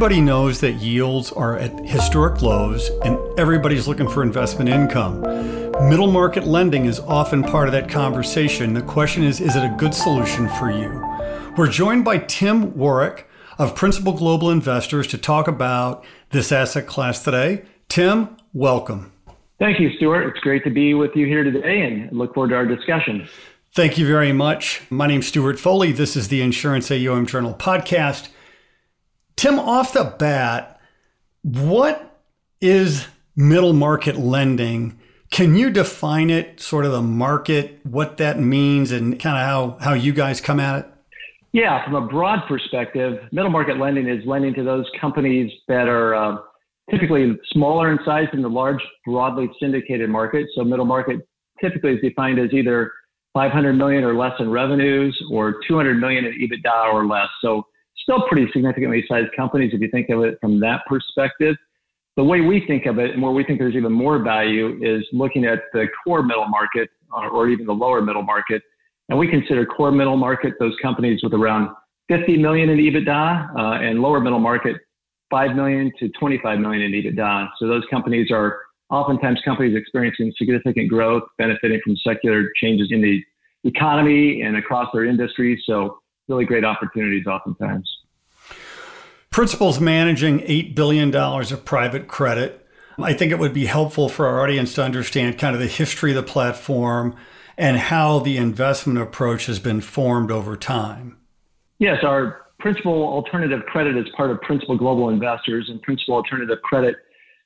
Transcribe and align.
Everybody 0.00 0.22
knows 0.22 0.60
that 0.60 0.76
yields 0.76 1.30
are 1.30 1.58
at 1.58 1.78
historic 1.80 2.40
lows 2.40 2.88
and 3.04 3.18
everybody's 3.38 3.86
looking 3.86 4.08
for 4.08 4.22
investment 4.22 4.70
income. 4.70 5.20
Middle 5.90 6.10
market 6.10 6.44
lending 6.44 6.86
is 6.86 6.98
often 7.00 7.42
part 7.42 7.68
of 7.68 7.72
that 7.72 7.90
conversation. 7.90 8.72
The 8.72 8.80
question 8.80 9.22
is 9.22 9.42
is 9.42 9.56
it 9.56 9.62
a 9.62 9.74
good 9.76 9.92
solution 9.92 10.48
for 10.48 10.70
you? 10.70 10.88
We're 11.54 11.68
joined 11.68 12.06
by 12.06 12.16
Tim 12.16 12.74
Warwick 12.78 13.28
of 13.58 13.74
Principal 13.76 14.14
Global 14.14 14.50
Investors 14.50 15.06
to 15.08 15.18
talk 15.18 15.46
about 15.46 16.02
this 16.30 16.50
asset 16.50 16.86
class 16.86 17.22
today. 17.22 17.66
Tim, 17.90 18.38
welcome. 18.54 19.12
Thank 19.58 19.80
you, 19.80 19.94
Stuart. 19.98 20.28
It's 20.28 20.40
great 20.40 20.64
to 20.64 20.70
be 20.70 20.94
with 20.94 21.14
you 21.14 21.26
here 21.26 21.44
today 21.44 21.82
and 21.82 22.10
look 22.10 22.32
forward 22.32 22.48
to 22.48 22.56
our 22.56 22.64
discussion. 22.64 23.28
Thank 23.72 23.98
you 23.98 24.06
very 24.06 24.32
much. 24.32 24.80
My 24.88 25.06
name's 25.06 25.26
Stuart 25.26 25.58
Foley. 25.58 25.92
This 25.92 26.16
is 26.16 26.28
the 26.28 26.40
Insurance 26.40 26.90
AUM 26.90 27.26
Journal 27.26 27.52
podcast. 27.52 28.30
Tim, 29.40 29.58
off 29.58 29.94
the 29.94 30.04
bat, 30.04 30.78
what 31.40 32.20
is 32.60 33.06
middle 33.34 33.72
market 33.72 34.18
lending? 34.18 35.00
Can 35.30 35.54
you 35.54 35.70
define 35.70 36.28
it, 36.28 36.60
sort 36.60 36.84
of 36.84 36.92
the 36.92 37.00
market, 37.00 37.80
what 37.82 38.18
that 38.18 38.38
means, 38.38 38.92
and 38.92 39.18
kind 39.18 39.38
of 39.38 39.78
how, 39.80 39.82
how 39.82 39.94
you 39.94 40.12
guys 40.12 40.42
come 40.42 40.60
at 40.60 40.80
it? 40.80 40.92
Yeah, 41.54 41.82
from 41.86 41.94
a 41.94 42.06
broad 42.06 42.40
perspective, 42.48 43.18
middle 43.32 43.50
market 43.50 43.78
lending 43.78 44.10
is 44.10 44.22
lending 44.26 44.52
to 44.56 44.62
those 44.62 44.84
companies 45.00 45.50
that 45.68 45.88
are 45.88 46.14
uh, 46.14 46.36
typically 46.90 47.34
smaller 47.50 47.90
in 47.90 47.98
size 48.04 48.26
than 48.32 48.42
the 48.42 48.50
large, 48.50 48.82
broadly 49.06 49.48
syndicated 49.58 50.10
market. 50.10 50.48
So 50.54 50.64
middle 50.64 50.84
market 50.84 51.26
typically 51.62 51.92
is 51.92 52.00
defined 52.02 52.38
as 52.38 52.52
either 52.52 52.92
500 53.32 53.72
million 53.72 54.04
or 54.04 54.14
less 54.14 54.34
in 54.38 54.50
revenues 54.50 55.18
or 55.32 55.62
200 55.66 55.98
million 55.98 56.26
in 56.26 56.32
EBITDA 56.32 56.92
or 56.92 57.06
less. 57.06 57.28
So 57.40 57.64
still 58.10 58.26
pretty 58.28 58.50
significantly 58.52 59.04
sized 59.08 59.30
companies 59.36 59.72
if 59.72 59.80
you 59.80 59.88
think 59.90 60.08
of 60.10 60.22
it 60.22 60.38
from 60.40 60.58
that 60.60 60.80
perspective. 60.86 61.56
The 62.16 62.24
way 62.24 62.40
we 62.40 62.64
think 62.66 62.86
of 62.86 62.98
it 62.98 63.12
and 63.12 63.22
where 63.22 63.30
we 63.32 63.44
think 63.44 63.58
there's 63.58 63.76
even 63.76 63.92
more 63.92 64.18
value 64.22 64.78
is 64.82 65.06
looking 65.12 65.44
at 65.44 65.60
the 65.72 65.86
core 66.04 66.22
middle 66.22 66.48
market 66.48 66.90
or, 67.12 67.28
or 67.28 67.48
even 67.48 67.66
the 67.66 67.72
lower 67.72 68.02
middle 68.02 68.22
market. 68.22 68.62
And 69.08 69.18
we 69.18 69.28
consider 69.28 69.64
core 69.64 69.92
middle 69.92 70.16
market 70.16 70.54
those 70.58 70.74
companies 70.82 71.20
with 71.22 71.34
around 71.34 71.70
50 72.08 72.38
million 72.38 72.68
in 72.68 72.78
EBITDA 72.78 73.56
uh, 73.56 73.80
and 73.80 74.00
lower 74.00 74.20
middle 74.20 74.40
market 74.40 74.76
5 75.30 75.54
million 75.54 75.92
to 76.00 76.08
25 76.18 76.58
million 76.58 76.82
in 76.82 76.92
EBITDA. 76.92 77.48
So 77.60 77.68
those 77.68 77.84
companies 77.90 78.30
are 78.32 78.58
oftentimes 78.90 79.40
companies 79.44 79.76
experiencing 79.76 80.32
significant 80.36 80.88
growth, 80.88 81.22
benefiting 81.38 81.80
from 81.84 81.96
secular 82.04 82.50
changes 82.60 82.88
in 82.90 83.00
the 83.00 83.22
economy 83.62 84.42
and 84.42 84.56
across 84.56 84.88
their 84.92 85.04
industries. 85.04 85.60
So 85.64 85.98
really 86.28 86.44
great 86.44 86.64
opportunities 86.64 87.26
oftentimes. 87.26 87.88
Principal's 89.40 89.80
managing 89.80 90.40
$8 90.40 90.74
billion 90.74 91.14
of 91.14 91.64
private 91.64 92.08
credit. 92.08 92.66
I 92.98 93.14
think 93.14 93.32
it 93.32 93.38
would 93.38 93.54
be 93.54 93.64
helpful 93.64 94.10
for 94.10 94.26
our 94.26 94.42
audience 94.42 94.74
to 94.74 94.84
understand 94.84 95.38
kind 95.38 95.54
of 95.54 95.62
the 95.62 95.66
history 95.66 96.10
of 96.10 96.16
the 96.16 96.22
platform 96.22 97.16
and 97.56 97.78
how 97.78 98.18
the 98.18 98.36
investment 98.36 98.98
approach 98.98 99.46
has 99.46 99.58
been 99.58 99.80
formed 99.80 100.30
over 100.30 100.58
time. 100.58 101.16
Yes, 101.78 102.04
our 102.04 102.42
Principal 102.58 102.92
Alternative 102.92 103.62
Credit 103.64 103.96
is 103.96 104.04
part 104.14 104.30
of 104.30 104.42
Principal 104.42 104.76
Global 104.76 105.08
Investors, 105.08 105.70
and 105.70 105.80
Principal 105.80 106.16
Alternative 106.16 106.58
Credit 106.62 106.96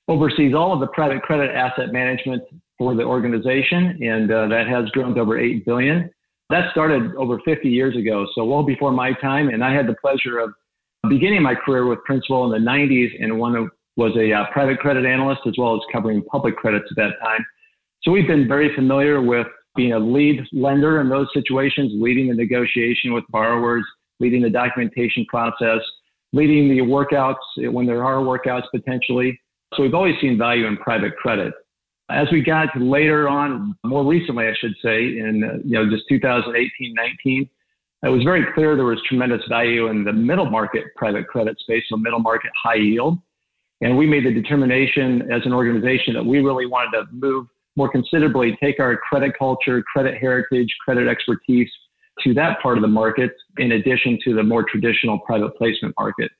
oversees 0.09 0.53
all 0.53 0.73
of 0.73 0.81
the 0.81 0.89
private 0.89 1.23
credit 1.23 1.53
asset 1.53 1.93
management 1.93 2.43
for 2.77 2.97
the 2.97 3.05
organization, 3.05 4.03
and 4.03 4.33
uh, 4.33 4.49
that 4.49 4.67
has 4.67 4.89
grown 4.91 5.15
to 5.15 5.21
over 5.21 5.39
8 5.39 5.65
billion. 5.65 6.11
That 6.51 6.73
started 6.73 7.15
over 7.15 7.39
50 7.45 7.69
years 7.69 7.97
ago, 7.97 8.27
so 8.35 8.45
well 8.45 8.65
before 8.65 8.91
my 8.91 9.13
time. 9.13 9.49
And 9.51 9.63
I 9.63 9.73
had 9.73 9.87
the 9.87 9.95
pleasure 10.03 10.41
of 10.41 10.55
beginning 11.09 11.43
my 11.43 11.55
career 11.55 11.87
with 11.87 12.03
Principal 12.05 12.53
in 12.53 12.65
the 12.65 12.71
90s, 12.71 13.11
and 13.21 13.39
one 13.39 13.71
was 13.97 14.13
a 14.17 14.33
uh, 14.33 14.45
private 14.53 14.79
credit 14.79 15.07
analyst 15.07 15.43
as 15.47 15.55
well 15.57 15.75
as 15.75 15.81
covering 15.93 16.23
public 16.25 16.57
credits 16.57 16.87
at 16.91 16.97
that 16.97 17.13
time. 17.23 17.45
So 18.03 18.11
we've 18.11 18.27
been 18.27 18.47
very 18.47 18.75
familiar 18.75 19.23
with 19.23 19.47
being 19.77 19.93
a 19.93 19.99
lead 19.99 20.41
lender 20.53 21.01
in 21.01 21.09
those 21.09 21.27
situations, 21.33 21.93
leading 21.95 22.29
the 22.29 22.35
negotiation 22.35 23.13
with 23.13 23.25
borrowers, 23.31 23.85
leading 24.21 24.43
the 24.43 24.51
documentation 24.51 25.25
process, 25.27 25.81
leading 26.33 26.69
the 26.69 26.83
workouts 26.83 27.73
when 27.73 27.87
there 27.87 28.05
are 28.05 28.17
workouts 28.17 28.65
potentially. 28.75 29.41
So 29.75 29.83
we've 29.83 29.95
always 29.95 30.15
seen 30.21 30.39
value 30.39 30.67
in 30.67 30.77
private 30.77 31.17
credit. 31.17 31.55
As 32.11 32.27
we 32.31 32.43
got 32.43 32.69
later 32.77 33.29
on, 33.29 33.75
more 33.85 34.05
recently, 34.05 34.47
I 34.47 34.53
should 34.61 34.75
say, 34.83 35.19
in 35.19 35.43
uh, 35.43 35.59
you 35.65 35.73
know 35.73 35.89
just 35.89 36.05
2018, 36.09 36.95
19, 36.95 37.49
it 38.05 38.11
was 38.11 38.23
very 38.23 38.45
clear 38.55 38.77
there 38.77 38.85
was 38.85 39.01
tremendous 39.09 39.41
value 39.49 39.89
in 39.89 40.05
the 40.05 40.13
middle 40.13 40.51
market 40.51 40.85
private 40.97 41.27
credit 41.27 41.59
space, 41.61 41.85
so 41.89 41.97
middle 41.97 42.19
market 42.19 42.51
high 42.63 42.77
yield. 42.77 43.19
And 43.81 43.97
we 43.97 44.07
made 44.07 44.25
the 44.25 44.33
determination 44.33 45.31
as 45.33 45.43
an 45.45 45.53
organization 45.53 46.15
that 46.15 46.25
we 46.25 46.41
really 46.41 46.67
wanted 46.67 46.93
to 46.99 47.07
move 47.13 47.47
more 47.77 47.91
considerably, 47.91 48.57
take 48.63 48.79
our 48.79 48.97
credit 48.97 49.33
culture, 49.39 49.83
credit 49.83 50.19
heritage, 50.19 50.69
credit 50.85 51.09
expertise 51.09 51.69
to 52.23 52.33
that 52.35 52.61
part 52.63 52.79
of 52.79 52.83
the 52.83 52.89
market, 52.89 53.33
in 53.59 53.73
addition 53.73 54.19
to 54.25 54.35
the 54.35 54.43
more 54.43 54.65
traditional 54.65 55.19
private 55.21 55.57
placement 55.57 55.95
market. 55.99 56.31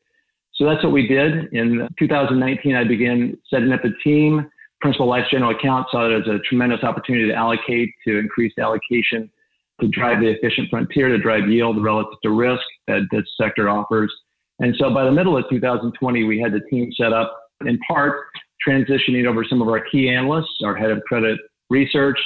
So 0.55 0.65
that's 0.65 0.85
what 0.85 0.93
we 0.93 1.09
did. 1.09 1.53
In 1.53 1.89
2019, 1.99 2.77
I 2.77 2.85
began 2.85 3.37
setting 3.51 3.73
up 3.73 3.85
a 3.85 3.91
team. 4.05 4.49
Principal 4.81 5.09
Life 5.09 5.25
General 5.31 5.57
Account 5.57 5.89
saw 5.91 6.09
it 6.09 6.21
as 6.21 6.29
a 6.29 6.39
tremendous 6.49 6.85
opportunity 6.85 7.27
to 7.27 7.35
allocate, 7.35 7.91
to 8.07 8.19
increase 8.19 8.53
allocation, 8.59 9.31
to 9.81 9.89
drive 9.89 10.21
the 10.21 10.29
efficient 10.29 10.69
frontier, 10.71 11.09
to 11.09 11.19
drive 11.19 11.49
yield 11.49 11.83
relative 11.83 12.19
to 12.23 12.31
risk 12.31 12.63
that 12.87 13.07
this 13.11 13.25
sector 13.41 13.69
offers. 13.69 14.13
And 14.61 14.75
so 14.79 14.93
by 14.93 15.05
the 15.05 15.13
middle 15.13 15.37
of 15.37 15.45
2020, 15.51 16.25
we 16.25 16.41
had 16.41 16.53
the 16.53 16.61
team 16.71 16.93
set 16.97 17.13
up 17.13 17.37
in 17.67 17.79
part 17.89 18.21
transitioning 18.67 19.27
over 19.27 19.45
some 19.45 19.61
of 19.61 19.69
our 19.69 19.81
key 19.91 20.09
analysts, 20.09 20.59
our 20.65 20.77
head 20.77 20.91
of 20.91 21.03
credit 21.05 21.39
research, 21.71 22.19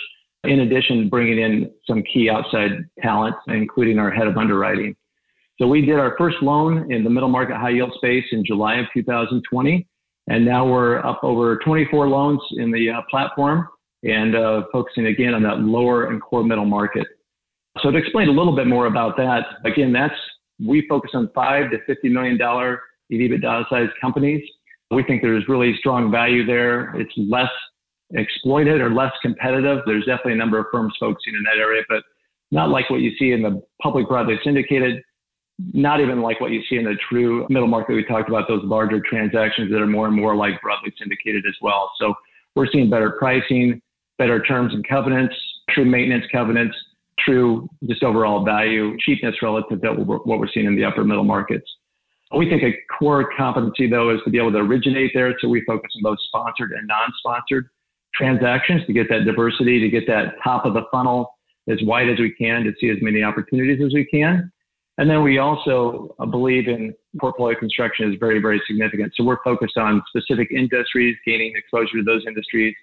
in 0.44 0.60
addition, 0.60 1.08
bringing 1.08 1.38
in 1.38 1.70
some 1.86 2.02
key 2.02 2.30
outside 2.30 2.70
talent, 3.00 3.34
including 3.48 3.98
our 3.98 4.10
head 4.10 4.26
of 4.26 4.36
underwriting. 4.36 4.94
So 5.60 5.66
we 5.66 5.80
did 5.80 5.98
our 5.98 6.14
first 6.16 6.36
loan 6.42 6.92
in 6.92 7.02
the 7.02 7.10
middle 7.10 7.28
market 7.28 7.56
high 7.56 7.70
yield 7.70 7.92
space 7.96 8.24
in 8.30 8.44
July 8.44 8.76
of 8.76 8.86
2020. 8.94 9.86
And 10.28 10.44
now 10.44 10.66
we're 10.66 10.98
up 10.98 11.20
over 11.24 11.58
24 11.64 12.08
loans 12.08 12.40
in 12.58 12.70
the 12.70 12.90
uh, 12.90 13.00
platform 13.10 13.66
and 14.04 14.36
uh, 14.36 14.62
focusing 14.72 15.06
again 15.06 15.34
on 15.34 15.42
that 15.42 15.60
lower 15.60 16.10
and 16.10 16.22
core 16.22 16.44
middle 16.44 16.66
market. 16.66 17.06
So 17.82 17.90
to 17.90 17.98
explain 17.98 18.28
a 18.28 18.32
little 18.32 18.56
bit 18.56 18.66
more 18.66 18.86
about 18.86 19.16
that, 19.18 19.42
again, 19.64 19.92
that's 19.92 20.14
we 20.64 20.86
focus 20.88 21.12
on 21.14 21.30
five 21.34 21.70
to 21.70 21.78
fifty 21.86 22.08
million 22.08 22.36
dollar 22.36 22.80
EBITDA 23.12 23.68
sized 23.70 23.92
companies. 24.00 24.42
We 24.90 25.04
think 25.04 25.22
there's 25.22 25.46
really 25.48 25.74
strong 25.78 26.10
value 26.10 26.44
there. 26.46 26.94
It's 26.96 27.12
less 27.16 27.50
exploited 28.14 28.80
or 28.80 28.90
less 28.90 29.12
competitive. 29.22 29.80
There's 29.86 30.06
definitely 30.06 30.32
a 30.32 30.36
number 30.36 30.58
of 30.58 30.66
firms 30.72 30.94
focusing 30.98 31.34
in 31.34 31.42
that 31.44 31.60
area, 31.60 31.82
but 31.88 32.02
not 32.50 32.70
like 32.70 32.88
what 32.90 33.00
you 33.00 33.12
see 33.18 33.32
in 33.32 33.42
the 33.42 33.62
public 33.82 34.08
broadly 34.08 34.36
syndicated, 34.42 35.02
not 35.74 36.00
even 36.00 36.22
like 36.22 36.40
what 36.40 36.50
you 36.50 36.62
see 36.68 36.76
in 36.76 36.84
the 36.84 36.96
true 37.08 37.46
middle 37.50 37.68
market. 37.68 37.94
We 37.94 38.04
talked 38.04 38.28
about 38.28 38.48
those 38.48 38.64
larger 38.64 39.00
transactions 39.00 39.70
that 39.70 39.80
are 39.80 39.86
more 39.86 40.06
and 40.06 40.16
more 40.16 40.34
like 40.34 40.60
broadly 40.62 40.92
syndicated 40.98 41.44
as 41.46 41.54
well. 41.60 41.92
So 42.00 42.14
we're 42.56 42.70
seeing 42.72 42.88
better 42.88 43.10
pricing, 43.18 43.82
better 44.16 44.42
terms 44.42 44.72
and 44.72 44.86
covenants, 44.88 45.34
true 45.70 45.84
maintenance 45.84 46.24
covenants, 46.32 46.74
true 47.28 47.68
just 47.88 48.02
overall 48.02 48.44
value, 48.44 48.96
cheapness 49.04 49.34
relative 49.42 49.80
to 49.82 49.92
what 49.92 50.38
we're 50.38 50.48
seeing 50.52 50.66
in 50.66 50.76
the 50.76 50.84
upper 50.84 51.04
middle 51.04 51.24
markets. 51.24 51.66
We 52.36 52.48
think 52.48 52.62
a 52.62 52.74
core 52.98 53.30
competency 53.36 53.88
though 53.88 54.10
is 54.14 54.20
to 54.24 54.30
be 54.30 54.38
able 54.38 54.52
to 54.52 54.58
originate 54.58 55.12
there. 55.14 55.34
So 55.40 55.48
we 55.48 55.62
focus 55.66 55.90
on 55.96 56.02
both 56.02 56.18
sponsored 56.26 56.72
and 56.72 56.86
non-sponsored 56.86 57.68
transactions 58.14 58.84
to 58.86 58.92
get 58.92 59.08
that 59.10 59.24
diversity, 59.24 59.80
to 59.80 59.88
get 59.88 60.06
that 60.08 60.34
top 60.42 60.66
of 60.66 60.74
the 60.74 60.82
funnel 60.90 61.30
as 61.68 61.78
wide 61.82 62.08
as 62.08 62.18
we 62.18 62.34
can 62.34 62.64
to 62.64 62.72
see 62.80 62.90
as 62.90 62.96
many 63.00 63.22
opportunities 63.22 63.80
as 63.84 63.92
we 63.94 64.04
can. 64.06 64.50
And 64.98 65.08
then 65.08 65.22
we 65.22 65.38
also 65.38 66.14
uh, 66.18 66.26
believe 66.26 66.66
in 66.66 66.92
portfolio 67.20 67.56
construction 67.58 68.10
is 68.10 68.18
very, 68.18 68.40
very 68.40 68.60
significant. 68.66 69.12
So 69.14 69.22
we're 69.22 69.42
focused 69.44 69.76
on 69.76 70.02
specific 70.08 70.50
industries, 70.50 71.16
gaining 71.24 71.52
exposure 71.54 71.98
to 71.98 72.02
those 72.02 72.24
industries, 72.26 72.74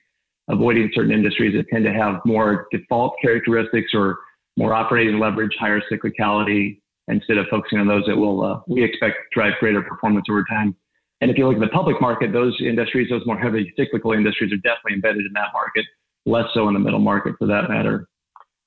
avoiding 0.47 0.89
certain 0.93 1.11
industries 1.11 1.55
that 1.57 1.67
tend 1.67 1.83
to 1.83 1.93
have 1.93 2.21
more 2.25 2.67
default 2.71 3.15
characteristics 3.21 3.91
or 3.93 4.17
more 4.57 4.73
operating 4.73 5.19
leverage, 5.19 5.55
higher 5.59 5.81
cyclicality, 5.91 6.79
instead 7.07 7.37
of 7.37 7.45
focusing 7.49 7.79
on 7.79 7.87
those 7.87 8.03
that 8.07 8.15
will, 8.15 8.43
uh, 8.43 8.59
we 8.67 8.83
expect 8.83 9.17
drive 9.31 9.53
greater 9.59 9.81
performance 9.81 10.25
over 10.29 10.43
time. 10.49 10.75
And 11.21 11.31
if 11.31 11.37
you 11.37 11.47
look 11.47 11.55
at 11.55 11.61
the 11.61 11.67
public 11.67 12.01
market, 12.01 12.33
those 12.33 12.55
industries, 12.59 13.09
those 13.09 13.25
more 13.25 13.37
heavily 13.37 13.71
cyclical 13.77 14.11
industries 14.11 14.51
are 14.51 14.57
definitely 14.57 14.95
embedded 14.95 15.25
in 15.25 15.33
that 15.33 15.49
market, 15.53 15.85
less 16.25 16.45
so 16.53 16.67
in 16.67 16.73
the 16.73 16.79
middle 16.79 16.99
market 16.99 17.35
for 17.37 17.47
that 17.47 17.69
matter. 17.69 18.07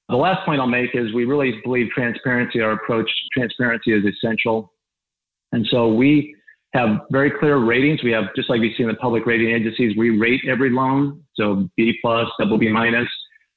The 0.08 0.17
last 0.17 0.44
point 0.46 0.61
I'll 0.61 0.67
make 0.67 0.94
is 0.94 1.12
we 1.12 1.26
really 1.26 1.61
believe 1.62 1.91
transparency, 1.91 2.61
our 2.61 2.73
approach, 2.73 3.11
transparency 3.32 3.93
is 3.93 4.05
essential. 4.05 4.73
And 5.52 5.67
so 5.70 5.93
we 5.93 6.34
have 6.75 7.00
very 7.11 7.31
clear 7.31 7.58
ratings. 7.58 8.02
We 8.02 8.12
have, 8.12 8.25
just 8.34 8.49
like 8.49 8.61
you 8.61 8.70
see 8.76 8.82
in 8.82 8.88
the 8.88 8.94
public 8.94 9.26
rating 9.26 9.50
agencies, 9.50 9.96
we 9.99 10.19
rate 10.19 10.41
every 10.49 10.70
loan. 10.70 11.23
So 11.34 11.69
B 11.76 11.99
plus, 12.00 12.26
double 12.38 12.56
B 12.56 12.69
minus. 12.69 13.08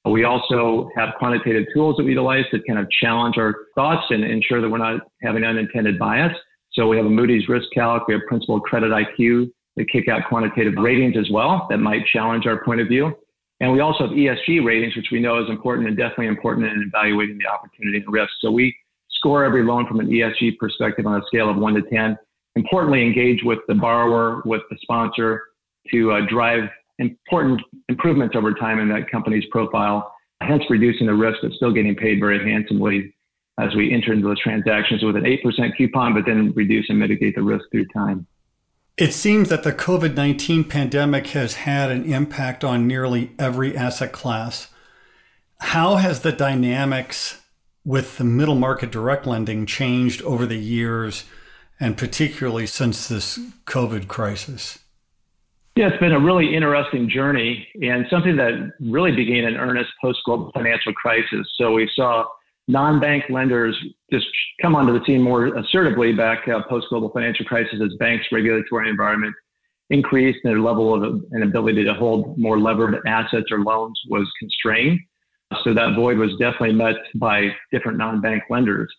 We 0.05 0.23
also 0.23 0.89
have 0.95 1.09
quantitative 1.19 1.67
tools 1.73 1.97
that 1.97 2.03
we 2.03 2.11
utilize 2.11 2.45
to 2.51 2.59
kind 2.67 2.79
of 2.79 2.87
challenge 3.01 3.37
our 3.37 3.55
thoughts 3.75 4.05
and 4.09 4.23
ensure 4.23 4.59
that 4.59 4.69
we're 4.69 4.79
not 4.79 5.01
having 5.21 5.43
unintended 5.43 5.99
bias. 5.99 6.33
So 6.73 6.87
we 6.87 6.97
have 6.97 7.05
a 7.05 7.09
Moody's 7.09 7.47
Risk 7.47 7.67
Calc, 7.73 8.07
we 8.07 8.15
have 8.15 8.23
Principal 8.27 8.59
Credit 8.59 8.91
IQ 8.91 9.51
that 9.75 9.89
kick 9.91 10.07
out 10.07 10.21
quantitative 10.27 10.73
ratings 10.77 11.15
as 11.17 11.29
well 11.31 11.67
that 11.69 11.77
might 11.77 12.05
challenge 12.07 12.47
our 12.47 12.63
point 12.63 12.81
of 12.81 12.87
view. 12.87 13.13
And 13.59 13.71
we 13.71 13.79
also 13.79 14.07
have 14.07 14.17
ESG 14.17 14.65
ratings, 14.65 14.95
which 14.95 15.09
we 15.11 15.19
know 15.19 15.41
is 15.41 15.49
important 15.49 15.87
and 15.87 15.95
definitely 15.95 16.27
important 16.27 16.65
in 16.65 16.91
evaluating 16.93 17.37
the 17.37 17.47
opportunity 17.47 17.99
and 17.99 18.11
risk. 18.11 18.31
So 18.41 18.49
we 18.49 18.75
score 19.11 19.45
every 19.45 19.63
loan 19.63 19.85
from 19.87 19.99
an 19.99 20.07
ESG 20.07 20.57
perspective 20.57 21.05
on 21.05 21.21
a 21.21 21.25
scale 21.27 21.47
of 21.47 21.57
one 21.57 21.75
to 21.75 21.83
10. 21.83 22.17
Importantly, 22.55 23.05
engage 23.05 23.43
with 23.43 23.59
the 23.67 23.75
borrower, 23.75 24.41
with 24.45 24.63
the 24.71 24.77
sponsor 24.81 25.43
to 25.91 26.11
uh, 26.11 26.21
drive 26.27 26.69
important 26.99 27.61
improvements 27.89 28.35
over 28.35 28.53
time 28.53 28.79
in 28.79 28.89
that 28.89 29.09
company's 29.09 29.45
profile, 29.51 30.13
hence 30.41 30.63
reducing 30.69 31.07
the 31.07 31.13
risk 31.13 31.39
but 31.41 31.51
still 31.53 31.71
getting 31.71 31.95
paid 31.95 32.19
very 32.19 32.49
handsomely 32.49 33.13
as 33.59 33.75
we 33.75 33.93
enter 33.93 34.13
into 34.13 34.27
those 34.27 34.39
transactions 34.39 35.03
with 35.03 35.15
an 35.15 35.23
8% 35.23 35.77
coupon, 35.77 36.13
but 36.13 36.25
then 36.25 36.51
reduce 36.55 36.89
and 36.89 36.99
mitigate 36.99 37.35
the 37.35 37.43
risk 37.43 37.65
through 37.71 37.85
time. 37.87 38.25
It 38.97 39.13
seems 39.13 39.49
that 39.49 39.63
the 39.63 39.71
COVID 39.71 40.15
19 40.15 40.65
pandemic 40.65 41.27
has 41.27 41.55
had 41.55 41.91
an 41.91 42.11
impact 42.11 42.63
on 42.63 42.87
nearly 42.87 43.31
every 43.39 43.75
asset 43.75 44.11
class. 44.11 44.67
How 45.59 45.95
has 45.95 46.21
the 46.21 46.31
dynamics 46.31 47.41
with 47.85 48.17
the 48.17 48.23
middle 48.23 48.55
market 48.55 48.91
direct 48.91 49.25
lending 49.25 49.65
changed 49.65 50.21
over 50.23 50.45
the 50.45 50.57
years, 50.57 51.25
and 51.79 51.97
particularly 51.97 52.67
since 52.67 53.07
this 53.07 53.39
COVID 53.65 54.07
crisis? 54.07 54.79
Yeah, 55.75 55.87
it's 55.87 55.99
been 55.99 56.11
a 56.11 56.19
really 56.19 56.53
interesting 56.53 57.09
journey 57.09 57.65
and 57.81 58.05
something 58.09 58.35
that 58.35 58.73
really 58.81 59.13
began 59.13 59.45
in 59.45 59.55
earnest 59.55 59.89
post 60.01 60.19
global 60.25 60.51
financial 60.53 60.91
crisis. 60.93 61.47
So 61.55 61.71
we 61.71 61.89
saw 61.95 62.25
non 62.67 62.99
bank 62.99 63.25
lenders 63.29 63.77
just 64.11 64.25
come 64.61 64.75
onto 64.75 64.91
the 64.91 65.03
scene 65.05 65.21
more 65.21 65.57
assertively 65.57 66.11
back 66.11 66.45
uh, 66.49 66.61
post 66.67 66.87
global 66.89 67.09
financial 67.09 67.45
crisis 67.45 67.79
as 67.81 67.95
banks' 67.99 68.25
regulatory 68.33 68.89
environment 68.89 69.33
increased 69.91 70.39
and 70.43 70.51
their 70.51 70.59
level 70.59 70.93
of 70.93 71.21
an 71.31 71.43
ability 71.43 71.85
to 71.85 71.93
hold 71.93 72.37
more 72.37 72.59
levered 72.59 72.99
assets 73.05 73.47
or 73.49 73.59
loans 73.59 73.99
was 74.09 74.29
constrained. 74.39 74.99
So 75.63 75.73
that 75.73 75.95
void 75.95 76.17
was 76.17 76.31
definitely 76.31 76.73
met 76.73 76.95
by 77.15 77.49
different 77.71 77.97
non 77.97 78.19
bank 78.19 78.43
lenders. 78.49 78.93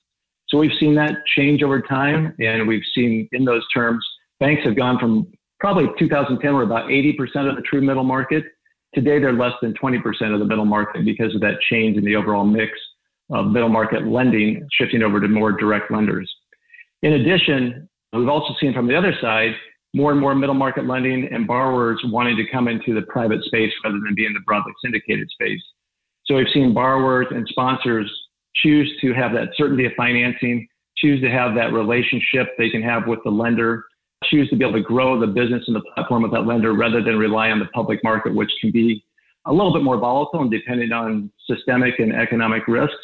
So 0.48 0.58
we've 0.58 0.76
seen 0.78 0.94
that 0.96 1.16
change 1.34 1.62
over 1.62 1.80
time, 1.80 2.34
and 2.38 2.66
we've 2.66 2.84
seen 2.94 3.28
in 3.32 3.44
those 3.44 3.64
terms, 3.74 4.04
banks 4.38 4.64
have 4.64 4.76
gone 4.76 4.98
from 4.98 5.26
probably 5.62 5.86
2010 5.96 6.54
were 6.54 6.64
about 6.64 6.88
80% 6.88 7.48
of 7.48 7.54
the 7.54 7.62
true 7.62 7.80
middle 7.80 8.02
market. 8.02 8.42
Today, 8.94 9.20
they're 9.20 9.32
less 9.32 9.52
than 9.62 9.72
20% 9.74 9.96
of 10.34 10.40
the 10.40 10.44
middle 10.44 10.64
market 10.64 11.04
because 11.04 11.32
of 11.36 11.40
that 11.40 11.54
change 11.70 11.96
in 11.96 12.04
the 12.04 12.16
overall 12.16 12.44
mix 12.44 12.72
of 13.30 13.46
middle 13.46 13.68
market 13.68 14.04
lending 14.04 14.66
shifting 14.72 15.02
over 15.02 15.20
to 15.20 15.28
more 15.28 15.52
direct 15.52 15.90
lenders. 15.92 16.30
In 17.04 17.12
addition, 17.12 17.88
we've 18.12 18.28
also 18.28 18.52
seen 18.60 18.74
from 18.74 18.88
the 18.88 18.96
other 18.96 19.14
side 19.20 19.52
more 19.94 20.10
and 20.10 20.20
more 20.20 20.34
middle 20.34 20.54
market 20.54 20.84
lending 20.86 21.28
and 21.32 21.46
borrowers 21.46 22.02
wanting 22.06 22.36
to 22.36 22.44
come 22.50 22.66
into 22.66 22.92
the 22.92 23.02
private 23.02 23.42
space 23.44 23.72
rather 23.84 24.00
than 24.04 24.16
be 24.16 24.26
in 24.26 24.32
the 24.32 24.40
broadly 24.40 24.72
syndicated 24.82 25.30
space. 25.30 25.62
So 26.24 26.34
we've 26.34 26.46
seen 26.52 26.74
borrowers 26.74 27.28
and 27.30 27.46
sponsors 27.48 28.10
choose 28.56 28.90
to 29.00 29.14
have 29.14 29.32
that 29.34 29.50
certainty 29.56 29.86
of 29.86 29.92
financing, 29.96 30.66
choose 30.96 31.20
to 31.20 31.30
have 31.30 31.54
that 31.54 31.72
relationship 31.72 32.48
they 32.58 32.68
can 32.68 32.82
have 32.82 33.06
with 33.06 33.20
the 33.24 33.30
lender 33.30 33.84
choose 34.30 34.48
to 34.50 34.56
be 34.56 34.64
able 34.64 34.78
to 34.78 34.82
grow 34.82 35.18
the 35.18 35.26
business 35.26 35.62
and 35.66 35.76
the 35.76 35.82
platform 35.94 36.22
with 36.22 36.32
that 36.32 36.46
lender 36.46 36.72
rather 36.72 37.02
than 37.02 37.18
rely 37.18 37.50
on 37.50 37.58
the 37.58 37.66
public 37.66 38.02
market, 38.02 38.34
which 38.34 38.50
can 38.60 38.70
be 38.70 39.04
a 39.46 39.52
little 39.52 39.72
bit 39.72 39.82
more 39.82 39.98
volatile 39.98 40.40
and 40.40 40.50
depending 40.50 40.92
on 40.92 41.30
systemic 41.48 41.98
and 41.98 42.14
economic 42.14 42.66
risks 42.68 42.94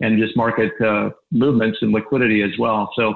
and 0.00 0.18
just 0.18 0.36
market 0.36 0.72
uh, 0.84 1.10
movements 1.30 1.78
and 1.82 1.92
liquidity 1.92 2.42
as 2.42 2.50
well. 2.58 2.90
So, 2.96 3.14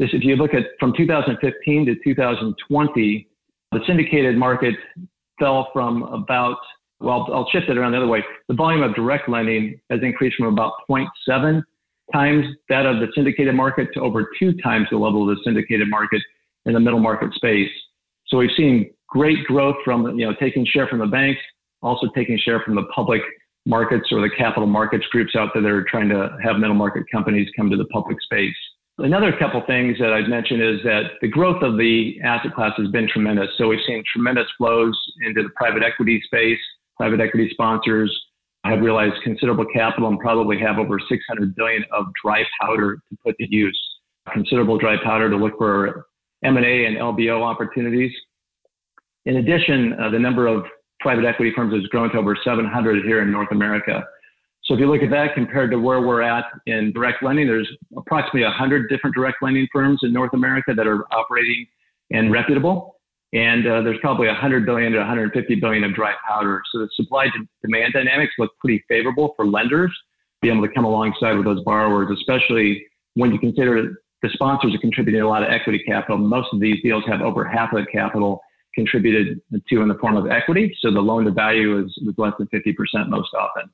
this, 0.00 0.08
if 0.12 0.24
you 0.24 0.34
look 0.34 0.54
at 0.54 0.64
from 0.80 0.92
2015 0.96 1.86
to 1.86 1.94
2020, 2.02 3.28
the 3.70 3.80
syndicated 3.86 4.36
market 4.36 4.74
fell 5.38 5.68
from 5.72 6.02
about, 6.02 6.56
well, 6.98 7.28
I'll 7.32 7.48
shift 7.52 7.68
it 7.68 7.78
around 7.78 7.92
the 7.92 7.98
other 7.98 8.08
way. 8.08 8.24
The 8.48 8.54
volume 8.54 8.82
of 8.82 8.94
direct 8.96 9.28
lending 9.28 9.80
has 9.90 10.00
increased 10.02 10.36
from 10.36 10.46
about 10.46 10.72
0.7 10.90 11.62
times 12.12 12.44
that 12.68 12.86
of 12.86 12.96
the 12.96 13.06
syndicated 13.14 13.54
market 13.54 13.88
to 13.94 14.00
over 14.00 14.30
two 14.38 14.52
times 14.62 14.88
the 14.90 14.96
level 14.96 15.28
of 15.28 15.36
the 15.36 15.42
syndicated 15.44 15.88
market 15.88 16.20
in 16.66 16.72
the 16.72 16.80
middle 16.80 17.00
market 17.00 17.32
space. 17.34 17.70
So 18.28 18.38
we've 18.38 18.50
seen 18.56 18.90
great 19.08 19.44
growth 19.44 19.76
from, 19.84 20.18
you 20.18 20.26
know, 20.26 20.34
taking 20.40 20.66
share 20.66 20.86
from 20.88 20.98
the 20.98 21.06
banks, 21.06 21.40
also 21.82 22.08
taking 22.14 22.38
share 22.38 22.60
from 22.60 22.74
the 22.74 22.84
public 22.94 23.22
markets 23.66 24.08
or 24.10 24.20
the 24.20 24.30
capital 24.36 24.66
markets 24.66 25.04
groups 25.10 25.34
out 25.36 25.50
there 25.54 25.62
that 25.62 25.70
are 25.70 25.84
trying 25.84 26.08
to 26.08 26.36
have 26.42 26.56
middle 26.56 26.74
market 26.74 27.04
companies 27.10 27.48
come 27.56 27.70
to 27.70 27.76
the 27.76 27.86
public 27.86 28.20
space. 28.22 28.54
Another 28.98 29.32
couple 29.36 29.60
things 29.66 29.98
that 29.98 30.12
I'd 30.12 30.28
mention 30.28 30.60
is 30.60 30.80
that 30.84 31.12
the 31.20 31.26
growth 31.26 31.62
of 31.62 31.76
the 31.76 32.14
asset 32.22 32.54
class 32.54 32.72
has 32.76 32.88
been 32.88 33.08
tremendous. 33.08 33.48
So 33.58 33.68
we've 33.68 33.80
seen 33.86 34.04
tremendous 34.12 34.46
flows 34.56 34.96
into 35.26 35.42
the 35.42 35.48
private 35.56 35.82
equity 35.82 36.22
space. 36.24 36.58
Private 36.96 37.20
equity 37.20 37.48
sponsors 37.50 38.16
have 38.64 38.80
realized 38.80 39.14
considerable 39.24 39.66
capital 39.74 40.08
and 40.08 40.18
probably 40.20 40.58
have 40.60 40.78
over 40.78 40.98
600 41.00 41.56
billion 41.56 41.84
of 41.92 42.06
dry 42.22 42.44
powder 42.60 42.96
to 42.96 43.16
put 43.24 43.36
to 43.38 43.46
use. 43.50 43.78
Considerable 44.32 44.78
dry 44.78 44.96
powder 45.02 45.28
to 45.28 45.36
look 45.36 45.58
for 45.58 46.06
M&A 46.44 46.86
and 46.86 46.96
LBO 46.96 47.42
opportunities. 47.42 48.12
In 49.26 49.38
addition, 49.38 49.94
uh, 49.94 50.10
the 50.10 50.18
number 50.18 50.46
of 50.46 50.64
private 51.00 51.24
equity 51.24 51.52
firms 51.54 51.74
has 51.74 51.84
grown 51.88 52.10
to 52.10 52.18
over 52.18 52.36
700 52.44 53.04
here 53.04 53.22
in 53.22 53.30
North 53.30 53.50
America. 53.50 54.04
So 54.64 54.74
if 54.74 54.80
you 54.80 54.90
look 54.90 55.02
at 55.02 55.10
that 55.10 55.34
compared 55.34 55.70
to 55.72 55.78
where 55.78 56.00
we're 56.00 56.22
at 56.22 56.44
in 56.66 56.92
direct 56.92 57.22
lending, 57.22 57.46
there's 57.46 57.68
approximately 57.96 58.42
100 58.42 58.88
different 58.88 59.14
direct 59.14 59.38
lending 59.42 59.68
firms 59.72 60.00
in 60.02 60.12
North 60.12 60.32
America 60.32 60.72
that 60.74 60.86
are 60.86 61.04
operating 61.12 61.66
and 62.10 62.32
reputable. 62.32 62.96
And 63.34 63.66
uh, 63.66 63.82
there's 63.82 63.98
probably 64.00 64.28
100 64.28 64.64
billion 64.64 64.92
to 64.92 64.98
150 64.98 65.54
billion 65.56 65.84
of 65.84 65.94
dry 65.94 66.14
powder. 66.26 66.62
So 66.72 66.78
the 66.78 66.88
supply 66.94 67.26
demand 67.62 67.92
dynamics 67.92 68.32
look 68.38 68.52
pretty 68.58 68.82
favorable 68.88 69.34
for 69.36 69.46
lenders 69.46 69.90
to 69.90 70.48
be 70.48 70.50
able 70.50 70.66
to 70.66 70.72
come 70.72 70.84
alongside 70.84 71.32
with 71.32 71.44
those 71.44 71.62
borrowers, 71.64 72.16
especially 72.18 72.86
when 73.14 73.32
you 73.32 73.38
consider 73.38 73.96
the 74.24 74.30
sponsors 74.32 74.74
are 74.74 74.78
contributing 74.78 75.20
a 75.20 75.28
lot 75.28 75.42
of 75.42 75.50
equity 75.50 75.82
capital. 75.86 76.16
Most 76.16 76.48
of 76.54 76.58
these 76.58 76.82
deals 76.82 77.04
have 77.06 77.20
over 77.20 77.44
half 77.44 77.74
of 77.74 77.84
the 77.84 77.90
capital 77.92 78.40
contributed 78.74 79.38
to 79.68 79.82
in 79.82 79.88
the 79.88 79.96
form 79.96 80.16
of 80.16 80.30
equity. 80.30 80.74
So 80.80 80.90
the 80.90 81.00
loan 81.00 81.26
to 81.26 81.30
value 81.30 81.78
is, 81.84 81.92
is 81.98 82.14
less 82.16 82.32
than 82.38 82.46
50% 82.48 82.74
most 83.10 83.28
often. 83.34 83.70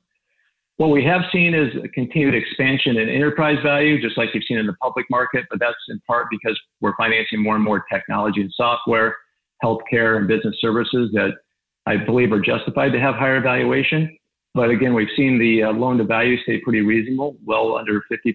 What 0.76 0.90
we 0.90 1.04
have 1.04 1.20
seen 1.32 1.54
is 1.54 1.68
a 1.84 1.88
continued 1.88 2.34
expansion 2.34 2.96
in 2.96 3.08
enterprise 3.08 3.58
value, 3.62 4.02
just 4.02 4.18
like 4.18 4.30
you've 4.34 4.42
seen 4.48 4.58
in 4.58 4.66
the 4.66 4.72
public 4.82 5.06
market, 5.08 5.44
but 5.50 5.60
that's 5.60 5.76
in 5.88 6.00
part 6.00 6.26
because 6.32 6.58
we're 6.80 6.96
financing 6.96 7.40
more 7.40 7.54
and 7.54 7.62
more 7.62 7.84
technology 7.92 8.40
and 8.40 8.52
software, 8.56 9.14
healthcare, 9.62 10.16
and 10.16 10.26
business 10.26 10.56
services 10.60 11.10
that 11.12 11.30
I 11.86 11.96
believe 11.96 12.32
are 12.32 12.40
justified 12.40 12.90
to 12.90 13.00
have 13.00 13.14
higher 13.14 13.40
valuation. 13.40 14.16
But 14.54 14.70
again, 14.70 14.94
we've 14.94 15.14
seen 15.16 15.38
the 15.38 15.62
uh, 15.62 15.72
loan 15.72 15.98
to 15.98 16.04
value 16.04 16.42
stay 16.42 16.58
pretty 16.58 16.80
reasonable, 16.80 17.36
well 17.44 17.76
under 17.76 18.02
50%, 18.10 18.34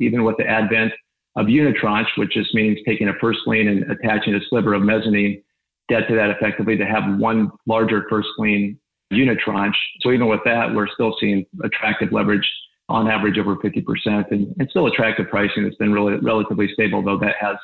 even 0.00 0.24
with 0.24 0.36
the 0.38 0.46
advent 0.46 0.92
of 1.36 1.46
unitranche, 1.46 2.08
which 2.16 2.32
just 2.32 2.54
means 2.54 2.78
taking 2.86 3.08
a 3.08 3.12
first 3.20 3.40
lien 3.46 3.68
and 3.68 3.90
attaching 3.90 4.34
a 4.34 4.40
sliver 4.48 4.74
of 4.74 4.82
mezzanine 4.82 5.42
debt 5.88 6.08
to 6.08 6.14
that 6.14 6.30
effectively 6.30 6.76
to 6.76 6.84
have 6.84 7.18
one 7.18 7.50
larger 7.66 8.06
first 8.08 8.28
lien 8.38 8.78
unitranche. 9.12 9.76
So 10.00 10.10
even 10.10 10.28
with 10.28 10.40
that, 10.44 10.74
we're 10.74 10.88
still 10.88 11.14
seeing 11.20 11.46
attractive 11.62 12.12
leverage 12.12 12.48
on 12.88 13.08
average 13.08 13.38
over 13.38 13.56
50% 13.56 13.84
and, 14.30 14.54
and 14.58 14.70
still 14.70 14.86
attractive 14.86 15.28
pricing 15.28 15.64
that's 15.64 15.76
been 15.76 15.92
really 15.92 16.16
relatively 16.16 16.68
stable, 16.72 17.02
though 17.02 17.18
that 17.18 17.34
has 17.40 17.56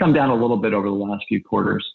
come 0.00 0.12
down 0.12 0.30
a 0.30 0.34
little 0.34 0.56
bit 0.56 0.74
over 0.74 0.88
the 0.88 0.94
last 0.94 1.24
few 1.28 1.42
quarters. 1.42 1.86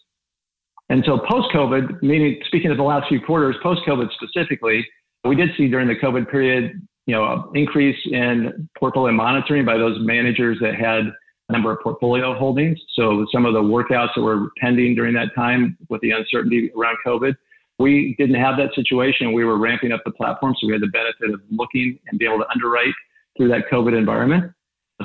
And 0.88 1.04
so 1.04 1.18
post 1.18 1.48
COVID, 1.54 2.02
meaning 2.02 2.40
speaking 2.46 2.70
of 2.70 2.76
the 2.76 2.82
last 2.82 3.08
few 3.08 3.20
quarters, 3.20 3.56
post 3.62 3.82
COVID 3.86 4.08
specifically, 4.12 4.86
we 5.24 5.36
did 5.36 5.50
see 5.56 5.68
during 5.68 5.88
the 5.88 5.96
COVID 5.96 6.30
period 6.30 6.87
you 7.08 7.14
know, 7.14 7.50
increase 7.54 7.96
in 8.12 8.68
portfolio 8.78 9.14
monitoring 9.14 9.64
by 9.64 9.78
those 9.78 9.96
managers 10.00 10.58
that 10.60 10.74
had 10.74 11.06
a 11.48 11.52
number 11.52 11.72
of 11.72 11.78
portfolio 11.82 12.38
holdings. 12.38 12.78
So 12.94 13.24
some 13.32 13.46
of 13.46 13.54
the 13.54 13.62
workouts 13.62 14.10
that 14.14 14.20
were 14.20 14.50
pending 14.58 14.94
during 14.94 15.14
that 15.14 15.34
time 15.34 15.78
with 15.88 16.02
the 16.02 16.10
uncertainty 16.10 16.70
around 16.76 16.98
COVID, 17.06 17.34
we 17.78 18.14
didn't 18.18 18.36
have 18.36 18.58
that 18.58 18.74
situation. 18.74 19.32
We 19.32 19.44
were 19.44 19.56
ramping 19.56 19.90
up 19.90 20.02
the 20.04 20.10
platform, 20.10 20.54
so 20.60 20.66
we 20.66 20.74
had 20.74 20.82
the 20.82 20.88
benefit 20.88 21.30
of 21.32 21.40
looking 21.50 21.98
and 22.08 22.18
be 22.18 22.26
able 22.26 22.40
to 22.40 22.50
underwrite 22.54 22.92
through 23.38 23.48
that 23.48 23.62
COVID 23.72 23.96
environment. 23.96 24.52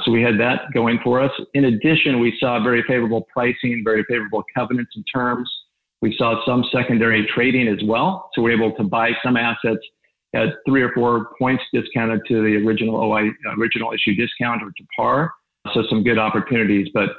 So 0.04 0.12
we 0.12 0.22
had 0.22 0.38
that 0.42 0.74
going 0.74 1.00
for 1.06 1.22
us. 1.22 1.32
In 1.54 1.66
addition, 1.66 2.20
we 2.20 2.36
saw 2.38 2.62
very 2.62 2.84
favorable 2.86 3.26
pricing, 3.32 3.82
very 3.86 4.04
favorable 4.10 4.44
covenants 4.54 4.92
and 4.96 5.06
terms. 5.14 5.50
We 6.02 6.14
saw 6.18 6.44
some 6.46 6.66
secondary 6.70 7.26
trading 7.34 7.70
as 7.70 7.80
well. 7.86 8.30
So 8.34 8.42
we're 8.42 8.62
able 8.62 8.76
to 8.76 8.84
buy 8.84 9.12
some 9.24 9.38
assets 9.38 9.80
at 10.34 10.50
three 10.68 10.82
or 10.82 10.92
four 10.94 11.32
points 11.38 11.64
discounted 11.74 12.22
to 12.28 12.42
the 12.42 12.66
original 12.66 12.96
OI, 12.96 13.30
original 13.60 13.92
issue 13.94 14.16
discount 14.16 14.64
or 14.64 14.72
to 14.72 14.84
par. 14.96 15.32
So 15.74 15.84
some 15.90 16.04
good 16.04 16.18
opportunities, 16.18 16.88
but 16.94 17.10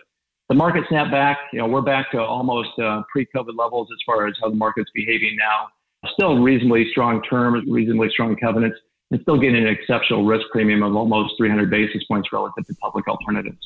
the 0.48 0.54
market 0.54 0.84
snapped 0.88 1.10
back. 1.10 1.38
You 1.52 1.60
know, 1.60 1.66
we're 1.66 1.80
back 1.80 2.10
to 2.10 2.20
almost 2.20 2.78
uh, 2.78 3.02
pre-COVID 3.10 3.56
levels 3.56 3.88
as 3.90 3.98
far 4.04 4.26
as 4.26 4.34
how 4.42 4.50
the 4.50 4.56
market's 4.56 4.90
behaving 4.94 5.36
now. 5.38 5.68
Still 6.12 6.38
reasonably 6.40 6.86
strong 6.90 7.22
terms, 7.22 7.64
reasonably 7.66 8.08
strong 8.10 8.36
covenants, 8.36 8.76
and 9.10 9.20
still 9.22 9.38
getting 9.38 9.56
an 9.56 9.68
exceptional 9.68 10.26
risk 10.26 10.44
premium 10.52 10.82
of 10.82 10.94
almost 10.94 11.34
300 11.38 11.70
basis 11.70 12.04
points 12.04 12.28
relative 12.32 12.66
to 12.66 12.74
public 12.74 13.08
alternatives. 13.08 13.56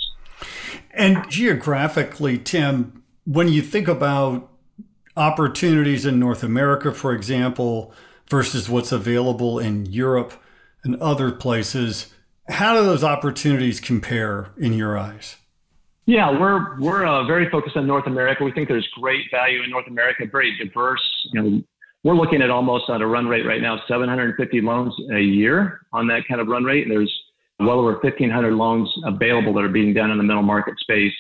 And 0.93 1.29
geographically, 1.29 2.39
Tim, 2.39 3.03
when 3.25 3.49
you 3.49 3.63
think 3.63 3.89
about 3.89 4.49
opportunities 5.17 6.07
in 6.07 6.21
North 6.21 6.45
America, 6.45 6.93
for 6.93 7.13
example, 7.13 7.93
versus 8.31 8.69
what's 8.69 8.93
available 8.93 9.59
in 9.59 9.87
Europe 9.87 10.35
and 10.85 10.97
other 10.97 11.31
places, 11.31 12.13
how 12.49 12.75
do 12.75 12.85
those 12.85 13.05
opportunities 13.05 13.81
compare 13.81 14.51
in 14.57 14.73
your 14.73 14.97
eyes? 14.99 15.37
Yeah, 16.07 16.31
we're 16.31 16.81
we're 16.81 17.07
uh, 17.07 17.25
very 17.27 17.51
focused 17.51 17.77
on 17.77 17.87
North 17.87 18.07
America. 18.07 18.43
We 18.43 18.53
think 18.53 18.69
there's 18.69 18.89
great 18.99 19.27
value 19.31 19.63
in 19.63 19.71
North 19.71 19.89
America, 19.89 20.25
very 20.31 20.57
diverse. 20.57 21.03
You 21.33 21.43
know, 21.43 21.63
we're 22.03 22.15
looking 22.15 22.41
at 22.41 22.49
almost 22.49 22.89
at 22.89 23.03
a 23.03 23.07
run 23.07 23.27
rate 23.27 23.45
right 23.45 23.61
now, 23.61 23.79
750 23.87 24.61
loans 24.63 24.95
a 25.15 25.21
year 25.21 25.81
on 25.93 26.07
that 26.07 26.23
kind 26.27 26.41
of 26.41 26.47
run 26.47 26.65
rate. 26.65 26.85
And 26.85 26.91
there's 26.91 27.15
well 27.61 27.81
over 27.81 27.93
1,500 27.93 28.55
loans 28.55 28.91
available 29.05 29.53
that 29.55 29.65
are 29.65 29.69
being 29.69 29.93
done 29.93 30.11
in 30.11 30.17
the 30.17 30.25
middle 30.25 30.43
market 30.43 30.79
space. 30.79 31.13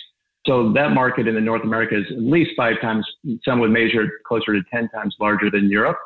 So 0.46 0.72
that 0.72 0.92
market 0.92 1.28
in 1.28 1.34
the 1.34 1.40
North 1.40 1.64
America 1.64 1.98
is 1.98 2.06
at 2.10 2.22
least 2.22 2.52
five 2.56 2.80
times, 2.80 3.06
some 3.44 3.60
would 3.60 3.70
measure 3.70 4.08
closer 4.26 4.54
to 4.54 4.62
10 4.72 4.88
times 4.88 5.14
larger 5.20 5.50
than 5.50 5.68
Europe. 5.68 5.98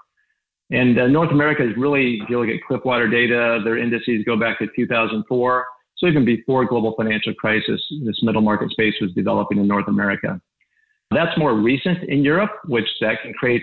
And 0.72 0.98
uh, 0.98 1.06
North 1.06 1.30
America 1.30 1.62
is 1.62 1.76
really, 1.76 2.18
if 2.22 2.30
you 2.30 2.40
look 2.40 2.48
at 2.48 2.60
Cliffwater 2.68 3.10
data, 3.10 3.60
their 3.62 3.76
indices 3.76 4.24
go 4.24 4.38
back 4.38 4.58
to 4.58 4.66
2004. 4.74 5.66
So 5.98 6.06
even 6.06 6.24
before 6.24 6.64
global 6.64 6.94
financial 6.96 7.34
crisis, 7.34 7.80
this 8.04 8.18
middle 8.22 8.40
market 8.40 8.70
space 8.70 8.94
was 9.00 9.12
developing 9.12 9.58
in 9.58 9.68
North 9.68 9.86
America. 9.86 10.40
That's 11.10 11.36
more 11.36 11.54
recent 11.54 12.04
in 12.08 12.24
Europe, 12.24 12.50
which 12.64 12.86
that 13.02 13.20
can 13.22 13.34
create 13.34 13.62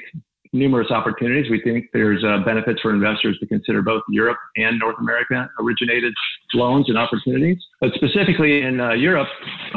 numerous 0.54 0.92
opportunities. 0.92 1.50
We 1.50 1.62
think 1.62 1.86
there's 1.94 2.24
uh, 2.24 2.44
benefits 2.46 2.80
for 2.82 2.94
investors 2.94 3.38
to 3.40 3.48
consider 3.48 3.82
both 3.82 4.04
Europe 4.10 4.38
and 4.56 4.78
North 4.78 4.98
America 5.00 5.50
originated 5.60 6.14
loans 6.54 6.90
and 6.90 6.98
opportunities. 6.98 7.58
But 7.82 7.92
specifically 7.96 8.62
in 8.62 8.80
uh, 8.80 8.92
Europe, 8.92 9.28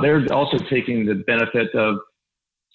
they're 0.02 0.24
also 0.32 0.58
taking 0.70 1.06
the 1.06 1.24
benefit 1.26 1.74
of 1.74 1.96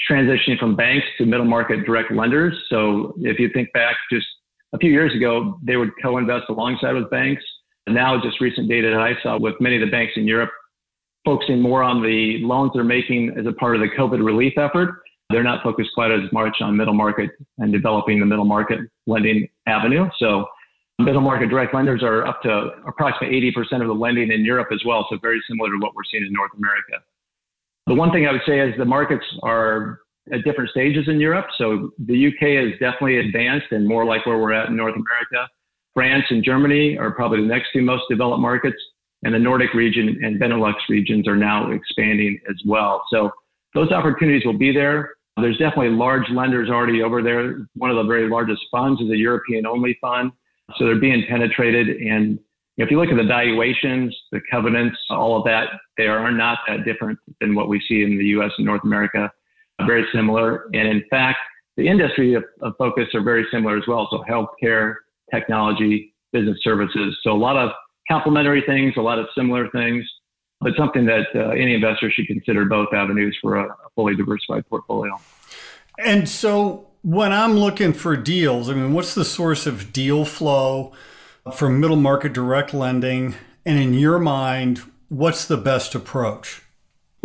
transitioning 0.10 0.60
from 0.60 0.76
banks 0.76 1.06
to 1.18 1.26
middle 1.26 1.46
market 1.46 1.86
direct 1.86 2.12
lenders. 2.12 2.56
So 2.70 3.14
if 3.20 3.40
you 3.40 3.50
think 3.54 3.72
back 3.74 3.96
just 4.12 4.26
a 4.74 4.78
few 4.78 4.92
years 4.92 5.16
ago, 5.16 5.60
they 5.64 5.78
would 5.78 5.92
co-invest 6.02 6.46
alongside 6.50 6.94
with 6.94 7.10
banks. 7.10 7.44
And 7.86 7.96
now 7.96 8.22
just 8.22 8.42
recent 8.42 8.68
data 8.68 8.90
that 8.90 9.00
I 9.00 9.14
saw 9.24 9.40
with 9.40 9.56
many 9.62 9.76
of 9.76 9.82
the 9.82 9.92
banks 9.92 10.14
in 10.18 10.28
Europe 10.28 10.50
focusing 11.24 11.62
more 11.62 11.84
on 11.84 12.02
the 12.02 12.38
loans 12.42 12.72
they're 12.74 12.84
making 12.84 13.36
as 13.38 13.46
a 13.46 13.52
part 13.52 13.76
of 13.76 13.82
the 13.82 13.90
COVID 13.98 14.24
relief 14.26 14.58
effort 14.58 15.02
they're 15.30 15.44
not 15.44 15.64
focused 15.64 15.90
quite 15.94 16.12
as 16.12 16.32
much 16.32 16.58
on 16.62 16.78
middle 16.78 16.94
market 16.94 17.32
and 17.58 17.72
developing 17.72 18.20
the 18.20 18.26
middle 18.26 18.46
market 18.46 18.80
lending 19.08 19.48
avenue. 19.66 20.10
So 20.20 20.46
middle 21.00 21.22
market 21.22 21.50
direct 21.50 21.74
lenders 21.74 22.02
are 22.02 22.26
up 22.26 22.42
to 22.44 22.70
approximately 22.88 23.42
80% 23.52 23.82
of 23.82 23.88
the 23.88 23.94
lending 23.94 24.32
in 24.32 24.46
Europe 24.46 24.70
as 24.72 24.82
well. 24.86 25.06
So 25.10 25.18
very 25.22 25.42
similar 25.50 25.70
to 25.70 25.78
what 25.80 25.94
we're 25.96 26.04
seeing 26.10 26.26
in 26.26 26.32
North 26.32 26.52
America. 26.58 27.04
The 27.88 27.96
one 27.96 28.12
thing 28.12 28.26
I 28.26 28.32
would 28.32 28.42
say 28.46 28.60
is 28.60 28.74
the 28.78 28.86
markets 28.86 29.26
are 29.44 30.00
at 30.32 30.44
different 30.44 30.70
stages 30.70 31.08
in 31.08 31.20
Europe. 31.20 31.48
So 31.58 31.92
the 31.98 32.28
UK 32.28 32.66
is 32.66 32.74
definitely 32.80 33.18
advanced 33.18 33.68
and 33.72 33.88
more 33.88 34.06
like 34.06 34.26
where 34.26 34.38
we're 34.38 34.54
at 34.54 34.70
in 34.70 34.76
North 34.76 34.96
America. 34.96 35.50
France 35.94 36.26
and 36.30 36.44
Germany 36.44 36.98
are 36.98 37.12
probably 37.12 37.42
the 37.42 37.48
next 37.48 37.70
two 37.74 37.82
most 37.82 38.04
developed 38.10 38.42
markets. 38.42 38.78
And 39.24 39.34
the 39.34 39.40
Nordic 39.40 39.74
region 39.74 40.20
and 40.24 40.40
Benelux 40.40 40.76
regions 40.90 41.28
are 41.28 41.36
now 41.36 41.72
expanding 41.72 42.40
as 42.50 42.56
well. 42.66 43.04
So 43.10 43.32
those 43.74 43.92
opportunities 43.92 44.46
will 44.46 44.58
be 44.58 44.72
there. 44.72 45.16
There's 45.38 45.58
definitely 45.58 45.90
large 45.90 46.30
lenders 46.30 46.70
already 46.70 47.02
over 47.02 47.24
there. 47.24 47.68
One 47.76 47.90
of 47.90 47.98
the 47.98 48.04
very 48.04 48.30
largest 48.30 48.62
funds 48.72 49.02
is 49.02 49.10
a 49.10 49.18
European 49.18 49.66
only 49.66 49.98
fund. 50.02 50.32
So 50.78 50.86
they're 50.86 51.00
being 51.00 51.26
penetrated. 51.28 51.90
And 51.90 52.40
if 52.78 52.92
you 52.92 53.00
look 53.00 53.10
at 53.10 53.18
the 53.18 53.24
valuations, 53.24 54.16
the 54.32 54.42
covenants, 54.52 54.98
all 55.10 55.38
of 55.38 55.44
that, 55.46 55.70
they 55.98 56.06
are 56.06 56.32
not 56.32 56.60
that 56.68 56.86
different 56.86 57.18
than 57.42 57.56
what 57.56 57.70
we 57.70 57.82
see 57.88 58.04
in 58.04 58.18
the 58.18 58.26
US 58.26 58.52
and 58.58 58.66
North 58.66 58.84
America. 58.84 59.32
Very 59.86 60.06
similar. 60.14 60.66
And 60.74 60.88
in 60.88 61.04
fact, 61.10 61.38
the 61.76 61.88
industry 61.88 62.34
of, 62.34 62.44
of 62.62 62.74
focus 62.78 63.06
are 63.14 63.22
very 63.22 63.46
similar 63.52 63.78
as 63.78 63.84
well. 63.88 64.08
So 64.10 64.24
healthcare, 64.30 64.96
technology, 65.32 66.14
business 66.34 66.58
services. 66.64 67.18
So 67.24 67.32
a 67.32 67.38
lot 67.38 67.58
of 67.58 67.72
complementary 68.10 68.64
things, 68.66 68.94
a 68.98 69.02
lot 69.02 69.20
of 69.20 69.28
similar 69.36 69.70
things 69.70 70.04
but 70.62 70.74
something 70.78 71.06
that 71.06 71.28
uh, 71.36 71.50
any 71.50 71.76
investor 71.76 72.10
should 72.10 72.28
consider 72.28 72.66
both 72.66 72.94
avenues 72.94 73.38
for 73.42 73.58
a, 73.58 73.66
a 73.66 73.90
fully 73.96 74.16
diversified 74.16 74.68
portfolio. 74.68 75.14
And 76.00 76.28
so 76.28 76.88
when 77.02 77.32
I'm 77.32 77.54
looking 77.54 77.94
for 77.94 78.16
deals, 78.18 78.70
I 78.70 78.74
mean, 78.74 78.94
what's 78.94 79.14
the 79.14 79.26
source 79.26 79.68
of 79.68 79.94
deal 79.94 80.26
flow 80.26 80.94
for 81.54 81.70
middle 81.70 81.96
market 81.96 82.34
direct 82.34 82.74
lending? 82.74 83.36
And 83.66 83.80
in 83.80 83.94
your 83.94 84.20
mind, 84.20 84.82
what's 85.10 85.46
the 85.46 85.58
best 85.58 85.94
approach? 85.94 86.62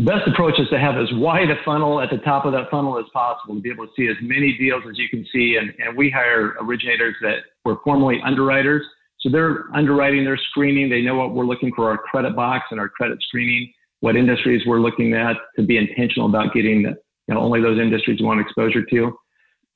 The 0.02 0.11
best 0.11 0.26
approach 0.26 0.59
is 0.59 0.68
to 0.71 0.80
have 0.80 0.97
as 0.97 1.09
wide 1.12 1.49
a 1.49 1.62
funnel 1.64 2.00
at 2.00 2.11
the 2.11 2.18
top 2.18 2.44
of 2.44 2.52
that 2.52 2.71
funnel 2.71 2.99
as 2.99 3.04
possible 3.12 3.54
to 3.54 3.61
be 3.61 3.71
able 3.71 3.87
to 3.87 3.92
see 3.97 4.09
as 4.09 4.16
many 4.21 4.59
deals 4.59 4.82
as 4.90 4.99
you 4.99 5.09
can 5.09 5.25
see. 5.32 5.59
And, 5.61 5.73
and 5.78 5.97
we 5.97 6.11
hire 6.11 6.56
originators 6.61 7.14
that 7.23 7.37
were 7.64 7.76
formerly 7.85 8.21
underwriters 8.25 8.85
so 9.23 9.30
they're 9.30 9.66
underwriting, 9.73 10.25
they're 10.25 10.40
screening, 10.50 10.90
they 10.90 11.00
know 11.00 11.14
what 11.14 11.32
we're 11.32 11.47
looking 11.47 11.73
for 11.75 11.88
our 11.88 11.99
credit 11.99 12.35
box 12.35 12.66
and 12.73 12.80
our 12.80 12.88
credit 12.88 13.18
screening, 13.23 13.73
what 14.00 14.16
industries 14.16 14.62
we're 14.66 14.80
looking 14.80 15.14
at 15.14 15.37
to 15.56 15.62
be 15.62 15.76
intentional 15.76 16.28
about 16.28 16.52
getting 16.52 16.80
you 16.80 17.35
know, 17.35 17.40
only 17.40 17.61
those 17.61 17.78
industries 17.78 18.18
we 18.18 18.26
want 18.26 18.40
exposure 18.40 18.85
to. 18.85 19.16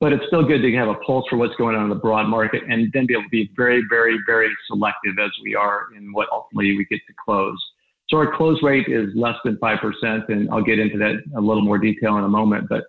But 0.01 0.11
it's 0.11 0.25
still 0.27 0.43
good 0.43 0.61
to 0.61 0.75
have 0.75 0.89
a 0.89 0.95
pulse 0.95 1.25
for 1.29 1.37
what's 1.37 1.55
going 1.55 1.77
on 1.77 1.83
in 1.83 1.89
the 1.89 1.95
broad 1.95 2.27
market 2.27 2.61
and 2.69 2.91
then 2.93 3.05
be 3.07 3.13
able 3.13 3.23
to 3.23 3.29
be 3.29 3.49
very, 3.55 3.81
very, 3.89 4.17
very 4.27 4.49
selective 4.67 5.17
as 5.17 5.31
we 5.41 5.55
are 5.55 5.87
in 5.95 6.11
what 6.11 6.27
ultimately 6.29 6.75
we 6.77 6.85
get 6.85 6.99
to 7.07 7.13
close. 7.23 7.57
So 8.09 8.17
our 8.17 8.35
close 8.35 8.61
rate 8.63 8.87
is 8.87 9.09
less 9.15 9.35
than 9.43 9.57
5%, 9.57 10.29
and 10.29 10.49
I'll 10.49 10.63
get 10.63 10.79
into 10.79 10.97
that 10.97 11.21
a 11.35 11.41
little 11.41 11.63
more 11.63 11.77
detail 11.77 12.17
in 12.17 12.23
a 12.23 12.29
moment. 12.29 12.69
But 12.69 12.85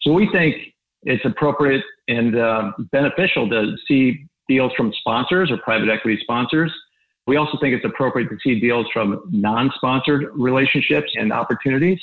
so 0.00 0.12
we 0.12 0.30
think 0.32 0.56
it's 1.02 1.24
appropriate 1.24 1.82
and 2.08 2.38
uh, 2.38 2.72
beneficial 2.92 3.48
to 3.50 3.76
see 3.88 4.26
deals 4.48 4.72
from 4.76 4.92
sponsors 5.00 5.50
or 5.50 5.58
private 5.58 5.88
equity 5.88 6.18
sponsors. 6.22 6.72
We 7.26 7.36
also 7.36 7.58
think 7.60 7.74
it's 7.74 7.84
appropriate 7.84 8.28
to 8.28 8.36
see 8.42 8.60
deals 8.60 8.86
from 8.92 9.22
non 9.30 9.70
sponsored 9.76 10.26
relationships 10.34 11.10
and 11.14 11.32
opportunities. 11.32 12.00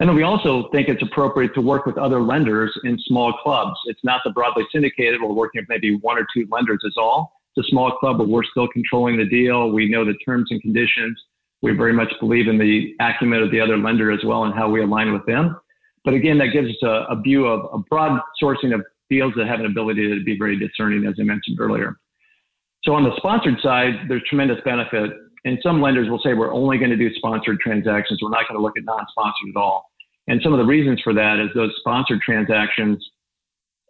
And 0.00 0.08
then 0.08 0.16
we 0.16 0.22
also 0.22 0.68
think 0.70 0.88
it's 0.88 1.02
appropriate 1.02 1.52
to 1.54 1.60
work 1.60 1.84
with 1.84 1.98
other 1.98 2.22
lenders 2.22 2.72
in 2.84 2.98
small 3.00 3.34
clubs. 3.42 3.78
It's 3.84 4.02
not 4.02 4.22
the 4.24 4.30
broadly 4.30 4.64
syndicated. 4.72 5.20
We're 5.20 5.32
working 5.32 5.60
with 5.60 5.68
maybe 5.68 5.96
one 5.96 6.18
or 6.18 6.26
two 6.34 6.48
lenders 6.50 6.80
is 6.84 6.94
all. 6.96 7.32
It's 7.54 7.66
a 7.66 7.70
small 7.70 7.98
club, 7.98 8.16
but 8.16 8.28
we're 8.28 8.44
still 8.44 8.68
controlling 8.68 9.18
the 9.18 9.26
deal. 9.26 9.70
We 9.70 9.90
know 9.90 10.04
the 10.06 10.14
terms 10.24 10.48
and 10.50 10.60
conditions. 10.62 11.20
We 11.62 11.72
very 11.72 11.92
much 11.92 12.12
believe 12.20 12.48
in 12.48 12.58
the 12.58 12.94
acumen 13.00 13.42
of 13.42 13.50
the 13.50 13.60
other 13.60 13.76
lender 13.76 14.10
as 14.10 14.20
well 14.24 14.44
and 14.44 14.54
how 14.54 14.70
we 14.70 14.82
align 14.82 15.12
with 15.12 15.26
them. 15.26 15.56
But 16.04 16.14
again, 16.14 16.38
that 16.38 16.48
gives 16.52 16.68
us 16.68 16.82
a, 16.82 17.12
a 17.12 17.20
view 17.20 17.46
of 17.46 17.68
a 17.72 17.78
broad 17.90 18.20
sourcing 18.42 18.74
of 18.74 18.82
deals 19.10 19.34
that 19.36 19.46
have 19.46 19.60
an 19.60 19.66
ability 19.66 20.08
to 20.08 20.24
be 20.24 20.38
very 20.38 20.58
discerning, 20.58 21.06
as 21.06 21.14
I 21.20 21.24
mentioned 21.24 21.60
earlier. 21.60 21.96
So 22.84 22.94
on 22.94 23.04
the 23.04 23.14
sponsored 23.16 23.60
side, 23.62 24.08
there's 24.08 24.22
tremendous 24.28 24.58
benefit. 24.64 25.10
And 25.44 25.58
some 25.62 25.82
lenders 25.82 26.08
will 26.08 26.20
say 26.20 26.32
we're 26.32 26.52
only 26.52 26.78
going 26.78 26.90
to 26.90 26.96
do 26.96 27.12
sponsored 27.14 27.60
transactions. 27.60 28.20
We're 28.22 28.30
not 28.30 28.48
going 28.48 28.58
to 28.58 28.62
look 28.62 28.78
at 28.78 28.84
non-sponsored 28.84 29.50
at 29.54 29.58
all. 29.58 29.90
And 30.28 30.40
some 30.42 30.52
of 30.52 30.58
the 30.58 30.64
reasons 30.64 31.00
for 31.02 31.12
that 31.14 31.38
is 31.40 31.50
those 31.54 31.72
sponsored 31.80 32.20
transactions, 32.20 33.04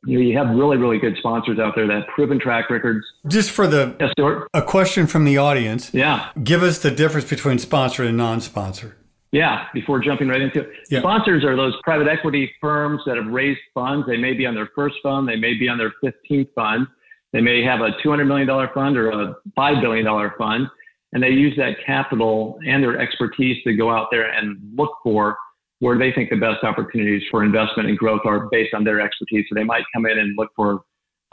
you 0.05 0.19
know, 0.19 0.25
you 0.25 0.37
have 0.37 0.57
really, 0.57 0.77
really 0.77 0.99
good 0.99 1.17
sponsors 1.19 1.59
out 1.59 1.75
there 1.75 1.87
that 1.87 1.95
have 1.95 2.07
proven 2.15 2.39
track 2.39 2.71
records. 2.71 3.05
Just 3.27 3.51
for 3.51 3.67
the 3.67 3.97
yes, 4.01 4.11
Stuart? 4.13 4.49
a 4.55 4.63
question 4.63 5.07
from 5.07 5.25
the 5.25 5.37
audience. 5.37 5.93
Yeah. 5.93 6.31
Give 6.43 6.63
us 6.63 6.79
the 6.79 6.91
difference 6.91 7.29
between 7.29 7.59
sponsored 7.59 8.07
and 8.07 8.17
non-sponsored. 8.17 8.97
Yeah, 9.33 9.67
before 9.73 10.01
jumping 10.01 10.29
right 10.29 10.41
into 10.41 10.61
it. 10.61 10.71
Yeah. 10.91 11.01
Sponsors 11.01 11.45
are 11.45 11.55
those 11.55 11.75
private 11.85 12.09
equity 12.09 12.51
firms 12.61 13.01
that 13.07 13.17
have 13.17 13.27
raised 13.27 13.61
funds. 13.75 14.07
They 14.09 14.17
may 14.17 14.33
be 14.33 14.45
on 14.45 14.55
their 14.55 14.71
first 14.75 14.97
fund, 15.03 15.29
they 15.29 15.37
may 15.37 15.55
be 15.55 15.69
on 15.69 15.79
their 15.79 15.93
15th 16.03 16.49
fund. 16.55 16.87
They 17.33 17.41
may 17.41 17.63
have 17.63 17.81
a 17.81 17.91
$200 18.05 18.27
million 18.27 18.49
fund 18.75 18.97
or 18.97 19.11
a 19.11 19.37
$5 19.57 19.81
billion 19.81 20.31
fund, 20.37 20.67
and 21.13 21.23
they 21.23 21.29
use 21.29 21.57
that 21.59 21.77
capital 21.87 22.59
and 22.67 22.83
their 22.83 22.99
expertise 22.99 23.63
to 23.63 23.77
go 23.77 23.89
out 23.89 24.09
there 24.11 24.29
and 24.33 24.59
look 24.75 24.91
for 25.05 25.37
where 25.81 25.99
they 25.99 26.13
think 26.13 26.31
the 26.31 26.37
best 26.37 26.63
opportunities 26.63 27.23
for 27.31 27.43
investment 27.43 27.89
and 27.89 27.99
growth 27.99 28.21
are 28.25 28.49
based 28.51 28.75
on 28.75 28.85
their 28.85 29.01
expertise. 29.01 29.47
So 29.49 29.55
they 29.55 29.65
might 29.65 29.85
come 29.95 30.07
in 30.07 30.19
and 30.19 30.37
look 30.37 30.51
for 30.55 30.83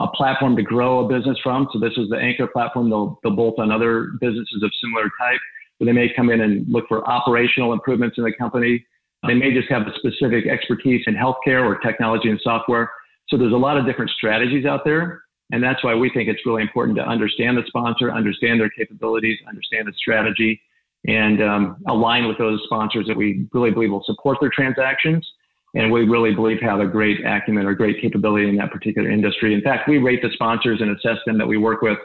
a 0.00 0.08
platform 0.08 0.56
to 0.56 0.62
grow 0.62 1.04
a 1.04 1.08
business 1.08 1.38
from. 1.42 1.68
So 1.72 1.78
this 1.78 1.92
is 1.96 2.08
the 2.08 2.16
anchor 2.16 2.46
platform. 2.46 2.88
They'll, 2.88 3.18
they'll 3.22 3.36
bolt 3.36 3.58
on 3.58 3.70
other 3.70 4.12
businesses 4.20 4.62
of 4.62 4.70
similar 4.82 5.04
type 5.20 5.40
But 5.78 5.86
they 5.86 5.92
may 5.92 6.12
come 6.14 6.30
in 6.30 6.40
and 6.40 6.66
look 6.68 6.86
for 6.88 7.06
operational 7.08 7.72
improvements 7.72 8.16
in 8.16 8.24
the 8.24 8.32
company. 8.32 8.84
They 9.26 9.34
may 9.34 9.52
just 9.52 9.70
have 9.70 9.82
a 9.82 9.92
specific 9.98 10.46
expertise 10.46 11.02
in 11.06 11.14
healthcare 11.14 11.64
or 11.64 11.78
technology 11.80 12.30
and 12.30 12.40
software. 12.42 12.90
So 13.28 13.36
there's 13.36 13.52
a 13.52 13.56
lot 13.56 13.76
of 13.76 13.84
different 13.84 14.10
strategies 14.12 14.64
out 14.64 14.84
there. 14.84 15.22
And 15.50 15.62
that's 15.62 15.82
why 15.82 15.94
we 15.94 16.10
think 16.10 16.28
it's 16.28 16.44
really 16.46 16.62
important 16.62 16.96
to 16.98 17.06
understand 17.06 17.56
the 17.56 17.64
sponsor, 17.66 18.12
understand 18.12 18.60
their 18.60 18.70
capabilities, 18.70 19.38
understand 19.48 19.88
the 19.88 19.92
strategy, 19.96 20.60
and 21.08 21.42
um, 21.42 21.76
align 21.88 22.28
with 22.28 22.36
those 22.36 22.60
sponsors 22.64 23.06
that 23.06 23.16
we 23.16 23.48
really 23.52 23.70
believe 23.70 23.90
will 23.90 24.04
support 24.04 24.36
their 24.40 24.50
transactions. 24.50 25.26
And 25.74 25.90
we 25.90 26.04
really 26.04 26.34
believe 26.34 26.60
have 26.60 26.80
a 26.80 26.86
great 26.86 27.24
acumen 27.24 27.66
or 27.66 27.74
great 27.74 28.00
capability 28.00 28.48
in 28.48 28.56
that 28.56 28.70
particular 28.70 29.10
industry. 29.10 29.54
In 29.54 29.62
fact, 29.62 29.88
we 29.88 29.98
rate 29.98 30.20
the 30.22 30.30
sponsors 30.34 30.80
and 30.80 30.90
assess 30.90 31.18
them 31.26 31.38
that 31.38 31.46
we 31.46 31.56
work 31.56 31.82
with 31.82 31.98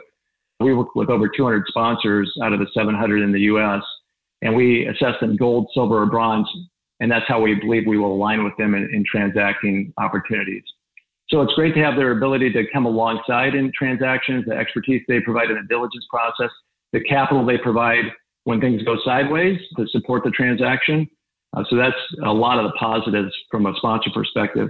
we 0.60 0.72
work 0.72 0.94
with 0.94 1.10
over 1.10 1.28
200 1.28 1.64
sponsors 1.66 2.32
out 2.42 2.52
of 2.52 2.60
the 2.60 2.66
700 2.72 3.22
in 3.22 3.32
the 3.32 3.40
U.S. 3.40 3.82
and 4.42 4.54
we 4.54 4.86
assess 4.86 5.14
them 5.20 5.36
gold, 5.36 5.68
silver, 5.74 6.02
or 6.02 6.06
bronze, 6.06 6.48
and 7.00 7.10
that's 7.10 7.26
how 7.26 7.40
we 7.40 7.56
believe 7.56 7.82
we 7.88 7.98
will 7.98 8.14
align 8.14 8.44
with 8.44 8.56
them 8.56 8.74
in, 8.74 8.84
in 8.94 9.04
transacting 9.04 9.92
opportunities. 9.98 10.62
So 11.28 11.42
it's 11.42 11.52
great 11.54 11.74
to 11.74 11.82
have 11.82 11.96
their 11.96 12.12
ability 12.12 12.52
to 12.52 12.62
come 12.72 12.86
alongside 12.86 13.56
in 13.56 13.72
transactions, 13.76 14.44
the 14.46 14.54
expertise 14.54 15.02
they 15.08 15.18
provide 15.20 15.50
in 15.50 15.56
the 15.56 15.66
diligence 15.68 16.06
process, 16.08 16.50
the 16.92 17.00
capital 17.00 17.44
they 17.44 17.58
provide 17.58 18.04
when 18.44 18.60
things 18.60 18.82
go 18.82 18.96
sideways 19.04 19.58
to 19.76 19.86
support 19.88 20.22
the 20.24 20.30
transaction. 20.30 21.08
Uh, 21.56 21.64
so 21.70 21.76
that's 21.76 21.96
a 22.24 22.32
lot 22.32 22.58
of 22.58 22.64
the 22.64 22.72
positives 22.78 23.32
from 23.50 23.66
a 23.66 23.74
sponsor 23.76 24.10
perspective. 24.12 24.68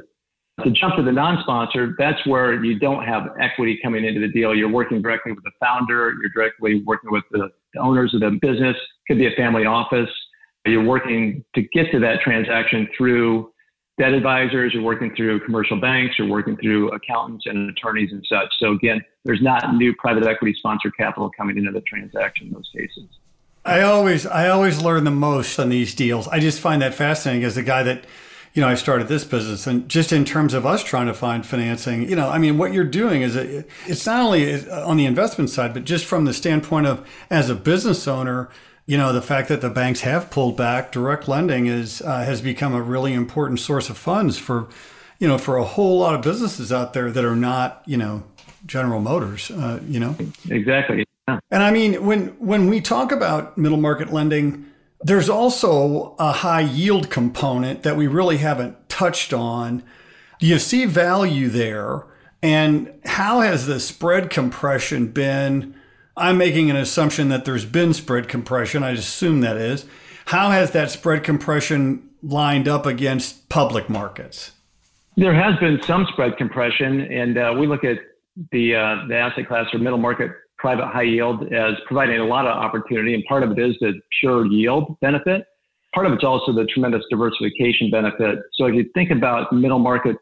To 0.62 0.71
jump 0.71 0.95
to 0.97 1.02
the 1.02 1.11
non-sponsor, 1.11 1.97
that's 1.99 2.25
where 2.26 2.62
you 2.62 2.78
don't 2.78 3.04
have 3.04 3.31
equity 3.40 3.78
coming 3.83 4.04
into 4.04 4.21
the 4.21 4.28
deal. 4.28 4.54
You're 4.54 4.71
working 4.71 5.02
directly 5.02 5.33
with 5.33 5.43
the 5.43 5.50
founder. 5.59 6.14
You're 6.21 6.31
directly 6.33 6.83
working 6.85 7.11
with 7.11 7.25
the, 7.33 7.50
owners 7.76 8.14
of 8.14 8.21
the 8.21 8.38
business. 8.40 8.76
Could 9.09 9.19
be 9.19 9.26
a 9.26 9.37
family 9.37 9.66
office. 9.66 10.09
You're 10.64 10.85
working 10.85 11.45
to 11.57 11.62
get 11.75 11.90
to 11.90 11.99
that 12.00 12.21
transaction 12.21 12.88
through 12.97 13.50
debt 13.99 14.12
advisors, 14.12 14.73
you're 14.75 14.83
working 14.83 15.14
through 15.16 15.40
commercial 15.40 15.81
banks, 15.81 16.16
you're 16.19 16.28
working 16.28 16.57
through 16.57 16.90
accountants 16.90 17.47
and 17.47 17.71
attorneys 17.71 18.11
and 18.12 18.25
such. 18.28 18.49
So 18.59 18.73
again, 18.73 19.00
there's 19.25 19.43
not 19.43 19.75
new 19.75 19.95
private 19.97 20.26
equity 20.26 20.54
sponsored 20.59 20.97
capital 20.97 21.31
coming 21.37 21.59
into 21.59 21.71
the 21.71 21.81
transaction 21.83 22.49
in 22.49 22.52
those 22.52 22.69
cases. 22.75 23.09
I 23.64 23.80
always 23.83 24.26
I 24.26 24.49
always 24.49 24.83
learn 24.83 25.04
the 25.04 25.11
most 25.11 25.59
on 25.59 25.71
these 25.71 25.94
deals. 25.94 26.28
I 26.28 26.38
just 26.38 26.61
find 26.61 26.83
that 26.83 26.94
fascinating 26.94 27.44
as 27.44 27.56
a 27.56 27.62
guy 27.62 27.83
that 27.83 28.04
you 28.54 28.61
know, 28.61 28.68
I 28.68 28.76
started 28.76 29.09
this 29.09 29.25
business 29.25 29.66
and 29.66 29.88
just 29.88 30.12
in 30.12 30.25
terms 30.25 30.54
of 30.54 30.64
us 30.64 30.85
trying 30.85 31.09
to 31.09 31.14
find 31.14 31.44
financing, 31.44 32.09
you 32.09 32.14
know, 32.14 32.30
I 32.30 32.38
mean, 32.38 32.56
what 32.56 32.73
you're 32.73 32.85
doing 32.85 33.23
is 33.23 33.35
a, 33.35 33.64
it's 33.87 34.06
not 34.06 34.25
only 34.25 34.71
on 34.71 34.97
the 34.97 35.06
investment 35.06 35.50
side, 35.50 35.75
but 35.75 35.83
just 35.83 36.04
from 36.04 36.25
the 36.25 36.33
standpoint 36.33 36.87
of 36.87 37.04
as 37.30 37.50
a 37.50 37.56
business 37.56 38.06
owner, 38.06 38.49
you 38.87 38.97
know, 38.97 39.12
the 39.12 39.23
fact 39.23 39.49
that 39.49 39.61
the 39.61 39.71
banks 39.71 40.02
have 40.02 40.30
pulled 40.30 40.56
back 40.56 40.92
direct 40.92 41.26
lending 41.26 41.66
is 41.66 42.00
uh, 42.02 42.23
has 42.25 42.42
become 42.42 42.75
a 42.75 42.83
really 42.83 43.12
important 43.12 43.59
source 43.59 43.90
of 43.90 43.99
funds 43.99 44.38
for, 44.38 44.68
you 45.18 45.26
know, 45.26 45.37
for 45.37 45.56
a 45.56 45.64
whole 45.64 45.99
lot 45.99 46.14
of 46.14 46.23
businesses 46.23 46.73
out 46.73 46.92
there 46.92 47.11
that 47.11 47.25
are 47.25 47.37
not, 47.37 47.83
you 47.87 47.97
know, 47.97 48.23
General 48.66 49.00
Motors, 49.00 49.50
uh, 49.50 49.80
you 49.87 49.99
know. 49.99 50.16
Exactly. 50.49 51.03
And 51.26 51.62
I 51.62 51.71
mean, 51.71 52.04
when 52.04 52.28
when 52.38 52.69
we 52.69 52.81
talk 52.81 53.12
about 53.12 53.57
middle 53.57 53.78
market 53.78 54.12
lending, 54.12 54.66
there's 55.00 55.28
also 55.28 56.14
a 56.19 56.33
high 56.33 56.61
yield 56.61 57.11
component 57.11 57.83
that 57.83 57.97
we 57.97 58.07
really 58.07 58.38
haven't 58.38 58.88
touched 58.88 59.33
on. 59.33 59.83
Do 60.38 60.47
you 60.47 60.59
see 60.59 60.85
value 60.85 61.49
there? 61.49 62.04
And 62.43 62.93
how 63.07 63.40
has 63.40 63.66
the 63.66 63.81
spread 63.81 64.28
compression 64.28 65.09
been? 65.09 65.75
I'm 66.16 66.37
making 66.38 66.71
an 66.71 66.76
assumption 66.76 67.28
that 67.31 67.45
there's 67.45 67.64
been 67.64 67.95
spread 67.95 68.28
compression. 68.28 68.83
I 68.83 68.90
assume 68.90 69.40
that 69.40 69.57
is. 69.57 69.87
How 70.26 70.50
has 70.50 70.71
that 70.73 70.90
spread 70.90 71.25
compression 71.25 72.09
lined 72.23 72.69
up 72.69 72.87
against 72.87 73.49
public 73.49 73.88
markets? 73.88 74.52
There 75.16 75.35
has 75.35 75.59
been 75.59 75.81
some 75.83 76.07
spread 76.12 76.37
compression, 76.37 77.00
and 77.00 77.38
uh, 77.38 77.54
we 77.59 77.66
look 77.66 77.85
at 77.85 77.99
the 78.50 78.75
uh, 78.75 79.07
the 79.07 79.16
asset 79.16 79.47
class 79.47 79.73
or 79.73 79.78
middle 79.78 79.99
market 79.99 80.33
private 80.64 80.87
high 80.87 81.02
yield 81.02 81.52
as 81.52 81.75
providing 81.87 82.18
a 82.21 82.25
lot 82.25 82.47
of 82.47 82.56
opportunity, 82.56 83.12
and 83.12 83.23
part 83.26 83.42
of 83.42 83.50
it 83.50 83.59
is 83.59 83.76
the 83.83 83.92
pure 84.18 84.47
yield 84.47 84.99
benefit. 85.02 85.44
Part 85.94 86.06
of 86.06 86.14
it's 86.14 86.25
also 86.25 86.54
the 86.54 86.64
tremendous 86.73 87.02
diversification 87.11 87.90
benefit. 87.90 88.38
So 88.54 88.64
if 88.64 88.75
you 88.75 88.87
think 88.94 89.11
about 89.11 89.52
middle 89.52 89.78
market 89.78 90.16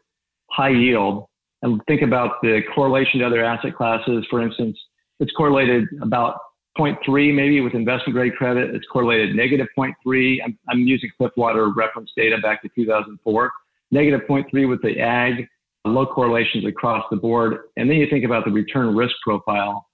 high 0.51 0.71
yield 0.71 1.27
and 1.61 1.79
think 1.87 2.01
about 2.01 2.41
the 2.41 2.59
correlation 2.75 3.21
to 3.21 3.25
other 3.25 3.41
asset 3.41 3.73
classes, 3.73 4.25
for 4.29 4.41
instance, 4.41 4.77
it's 5.21 5.31
correlated 5.31 5.85
about 6.01 6.35
0.3 6.77 7.33
maybe 7.33 7.61
with 7.61 7.73
investment 7.73 8.13
grade 8.13 8.35
credit. 8.35 8.75
It's 8.75 8.85
correlated 8.91 9.37
negative 9.37 9.67
0.3. 9.79 10.39
I'm, 10.43 10.59
I'm 10.67 10.81
using 10.81 11.09
Cliffwater 11.17 11.73
reference 11.73 12.11
data 12.17 12.37
back 12.43 12.61
to 12.63 12.69
2004. 12.75 13.51
Negative 13.91 14.19
0.3 14.29 14.67
with 14.67 14.81
the 14.81 14.99
ag, 14.99 15.47
low 15.85 16.05
correlations 16.05 16.65
across 16.65 17.05
the 17.11 17.15
board. 17.15 17.59
And 17.77 17.89
then 17.89 17.95
you 17.95 18.07
think 18.09 18.25
about 18.25 18.43
the 18.43 18.51
return 18.51 18.93
risk 18.93 19.15
profile. 19.23 19.85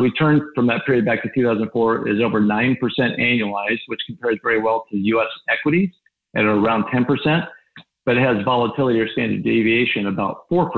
Return 0.00 0.50
from 0.54 0.66
that 0.68 0.84
period 0.86 1.04
back 1.04 1.22
to 1.22 1.30
2004 1.34 2.08
is 2.08 2.20
over 2.22 2.40
9% 2.40 2.76
annualized, 2.98 3.80
which 3.86 4.00
compares 4.06 4.38
very 4.42 4.60
well 4.60 4.84
to 4.90 4.96
US 4.96 5.28
equities 5.48 5.90
at 6.36 6.44
around 6.44 6.84
10%, 6.84 7.46
but 8.04 8.16
it 8.16 8.22
has 8.22 8.44
volatility 8.44 9.00
or 9.00 9.08
standard 9.08 9.42
deviation 9.42 10.06
about 10.06 10.48
4% 10.50 10.70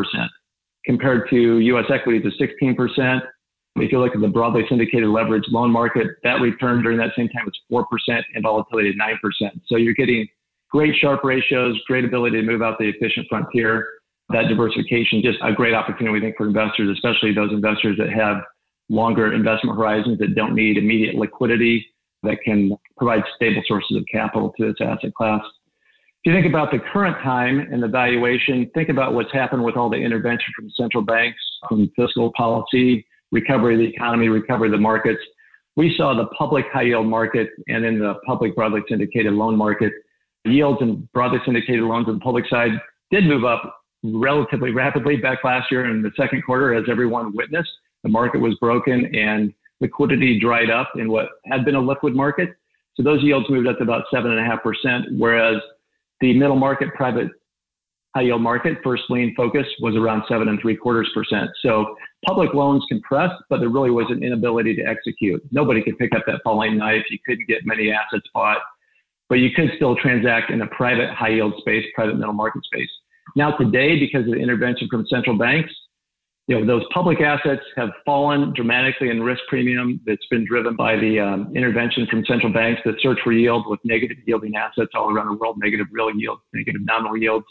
compared 0.89 1.29
to 1.31 1.59
US 1.59 1.85
equities 1.93 2.25
of 2.25 2.33
16%, 2.41 3.21
if 3.77 3.93
you 3.93 4.01
look 4.01 4.15
at 4.15 4.21
the 4.21 4.29
broadly 4.29 4.65
syndicated 4.69 5.09
leverage 5.09 5.45
loan 5.51 5.71
market, 5.71 6.07
that 6.25 6.41
return 6.41 6.83
during 6.83 6.99
that 6.99 7.11
same 7.17 7.29
time 7.29 7.45
was 7.45 7.85
4% 8.11 8.23
and 8.35 8.43
volatility 8.43 8.89
at 8.89 8.97
9%. 8.97 9.61
So 9.67 9.77
you're 9.77 9.95
getting 9.95 10.27
great 10.71 10.95
Sharpe 11.01 11.23
ratios, 11.23 11.79
great 11.87 12.05
ability 12.05 12.41
to 12.41 12.43
move 12.43 12.63
out 12.63 12.79
the 12.79 12.89
efficient 12.89 13.27
frontier. 13.29 13.87
That 14.31 14.49
diversification, 14.49 15.23
just 15.23 15.39
a 15.43 15.53
great 15.53 15.75
opportunity, 15.75 16.13
we 16.13 16.21
think, 16.21 16.37
for 16.37 16.47
investors, 16.47 16.91
especially 16.93 17.33
those 17.33 17.53
investors 17.53 17.97
that 17.99 18.11
have 18.11 18.43
longer 18.89 19.33
investment 19.33 19.77
horizons 19.77 20.19
that 20.19 20.35
don't 20.35 20.55
need 20.55 20.77
immediate 20.77 21.15
liquidity, 21.15 21.87
that 22.23 22.39
can 22.45 22.73
provide 22.97 23.23
stable 23.37 23.63
sources 23.67 23.97
of 23.97 24.05
capital 24.11 24.53
to 24.59 24.67
this 24.67 24.77
asset 24.81 25.15
class. 25.15 25.41
If 26.25 26.33
you 26.33 26.33
think 26.33 26.47
about 26.47 26.73
the 26.73 26.81
current 26.93 27.17
time 27.23 27.61
and 27.61 27.83
the 27.83 27.89
valuation, 27.89 28.69
think 28.75 28.89
about 28.89 29.15
what's 29.15 29.33
happened 29.33 29.63
with 29.63 29.77
all 29.77 29.89
the 29.89 29.97
intervention 29.97 30.53
from 30.57 30.69
central 30.71 31.03
banks, 31.03 31.39
from 31.69 31.91
fiscal 31.95 32.33
policy, 32.37 33.07
recovery 33.31 33.75
of 33.75 33.81
the 33.81 33.87
economy, 33.87 34.29
recovery 34.29 34.69
of 34.69 34.73
the 34.73 34.79
markets. 34.79 35.21
We 35.77 35.95
saw 35.97 36.15
the 36.15 36.27
public 36.37 36.65
high 36.73 36.83
yield 36.83 37.07
market 37.07 37.51
and 37.69 37.85
in 37.85 38.01
the 38.01 38.15
public 38.27 38.57
broadly 38.57 38.81
syndicated 38.89 39.33
loan 39.33 39.57
market, 39.57 39.93
yields 40.45 40.81
and 40.83 41.11
broadly 41.13 41.39
syndicated 41.45 41.83
loans 41.83 42.09
on 42.09 42.15
the 42.15 42.21
public 42.21 42.47
side 42.49 42.71
did 43.11 43.25
move 43.25 43.45
up 43.45 43.77
relatively 44.03 44.73
rapidly 44.73 45.17
back 45.17 45.45
last 45.45 45.71
year 45.71 45.91
in 45.91 46.03
the 46.03 46.11
second 46.17 46.43
quarter, 46.43 46.75
as 46.75 46.85
everyone 46.91 47.35
witnessed. 47.35 47.71
The 48.03 48.11
market 48.11 48.41
was 48.41 48.55
broken 48.57 49.15
and 49.15 49.53
liquidity 49.81 50.39
dried 50.41 50.71
up 50.71 50.93
in 50.97 51.11
what 51.11 51.29
had 51.47 51.65
been 51.65 51.75
a 51.75 51.81
liquid 51.81 52.15
market. 52.15 52.51
So 52.95 53.03
those 53.03 53.23
yields 53.23 53.49
moved 53.49 53.69
up 53.69 53.79
to 53.79 53.85
about 53.85 54.05
seven 54.13 54.33
and 54.33 54.41
a 54.41 54.45
half 54.45 54.63
percent, 54.63 55.07
whereas 55.17 55.63
the 56.21 56.37
middle 56.37 56.57
market 56.57 56.93
private 56.95 57.29
high 58.17 58.23
yield 58.23 58.43
market, 58.43 58.79
first 58.83 59.05
lien 59.11 59.35
focus 59.37 59.67
was 59.81 59.95
around 59.95 60.23
seven 60.29 60.49
and 60.49 60.61
three 60.61 60.77
quarters 60.77 61.09
percent. 61.15 61.51
So 61.63 61.95
public 62.27 62.55
loans 62.55 62.85
compressed, 62.89 63.41
but 63.49 63.61
there 63.61 63.69
really 63.69 63.91
was 63.91 64.07
an 64.11 64.23
inability 64.23 64.75
to 64.77 64.83
execute. 64.83 65.43
Nobody 65.53 65.83
could 65.83 65.99
pick 65.99 66.15
up 66.15 66.25
that 66.27 66.41
falling 66.43 66.77
knife. 66.77 67.05
You 67.11 67.19
couldn't 67.27 67.47
get 67.47 67.65
many 67.65 67.93
assets 67.93 68.27
bought, 68.35 68.59
but 69.29 69.37
you 69.37 69.51
could 69.55 69.71
still 69.77 69.95
transact 69.95 70.51
in 70.51 70.63
a 70.63 70.67
private 70.69 71.11
high 71.11 71.31
yield 71.31 71.55
space, 71.59 71.85
private 71.95 72.17
middle 72.17 72.33
market 72.33 72.65
space. 72.65 72.91
Now 73.37 73.53
today, 73.57 73.99
because 73.99 74.23
of 74.23 74.33
the 74.33 74.41
intervention 74.41 74.89
from 74.91 75.07
central 75.07 75.37
banks, 75.37 75.73
you 76.49 76.59
know, 76.59 76.67
those 76.67 76.83
public 76.95 77.21
assets 77.21 77.61
have 77.77 77.91
fallen 78.07 78.55
dramatically 78.57 79.11
in 79.11 79.23
risk 79.23 79.43
premium 79.49 80.01
that's 80.07 80.27
been 80.31 80.47
driven 80.47 80.75
by 80.75 80.97
the 80.97 81.21
um, 81.21 81.53
intervention 81.55 82.07
from 82.11 82.25
central 82.25 82.51
banks 82.51 82.81
that 82.87 82.95
search 83.03 83.19
for 83.23 83.33
yield 83.33 83.67
with 83.69 83.79
negative 83.85 84.17
yielding 84.27 84.57
assets 84.57 84.91
all 84.95 85.13
around 85.13 85.29
the 85.29 85.35
world, 85.35 85.57
negative 85.59 85.87
real 85.93 86.11
yield, 86.11 86.39
negative 86.55 86.81
nominal 86.85 87.19
yields. 87.19 87.45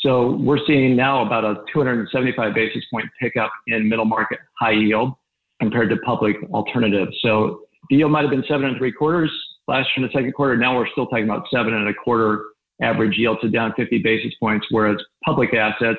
So 0.00 0.36
we're 0.42 0.64
seeing 0.66 0.94
now 0.94 1.24
about 1.24 1.44
a 1.44 1.64
275 1.72 2.54
basis 2.54 2.84
point 2.92 3.06
pickup 3.18 3.50
in 3.66 3.88
middle 3.88 4.04
market 4.04 4.38
high 4.60 4.72
yield 4.72 5.14
compared 5.58 5.88
to 5.88 5.96
public 6.04 6.36
alternatives. 6.52 7.16
So 7.22 7.62
the 7.88 7.96
yield 7.96 8.12
might 8.12 8.22
have 8.22 8.30
been 8.30 8.44
seven 8.46 8.66
and 8.66 8.76
three 8.76 8.92
quarters 8.92 9.32
last 9.68 9.88
year 9.96 10.04
in 10.04 10.12
the 10.12 10.12
second 10.12 10.34
quarter. 10.34 10.54
Now 10.54 10.76
we're 10.76 10.88
still 10.88 11.06
talking 11.06 11.24
about 11.24 11.46
seven 11.50 11.72
and 11.72 11.88
a 11.88 11.94
quarter 11.94 12.44
average 12.82 13.16
yield, 13.16 13.38
to 13.42 13.48
down 13.48 13.72
50 13.76 13.98
basis 13.98 14.32
points, 14.38 14.66
whereas 14.70 14.96
public 15.24 15.54
assets, 15.54 15.98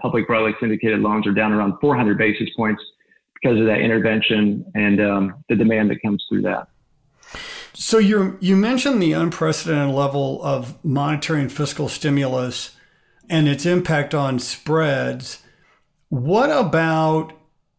public 0.00 0.26
broadly 0.26 0.52
syndicated 0.60 1.00
loans 1.00 1.26
are 1.26 1.32
down 1.32 1.52
around 1.52 1.74
400 1.80 2.18
basis 2.18 2.48
points 2.56 2.82
because 3.34 3.58
of 3.60 3.66
that 3.66 3.80
intervention 3.80 4.64
and 4.74 5.00
um, 5.00 5.44
the 5.48 5.56
demand 5.56 5.90
that 5.90 6.00
comes 6.02 6.24
through 6.28 6.42
that. 6.42 6.68
So 7.74 7.98
you 7.98 8.38
you 8.40 8.56
mentioned 8.56 9.02
the 9.02 9.12
unprecedented 9.12 9.94
level 9.94 10.42
of 10.44 10.82
monetary 10.84 11.40
and 11.40 11.52
fiscal 11.52 11.88
stimulus 11.88 12.76
and 13.28 13.48
its 13.48 13.66
impact 13.66 14.14
on 14.14 14.38
spreads. 14.38 15.42
What 16.08 16.50
about 16.50 17.32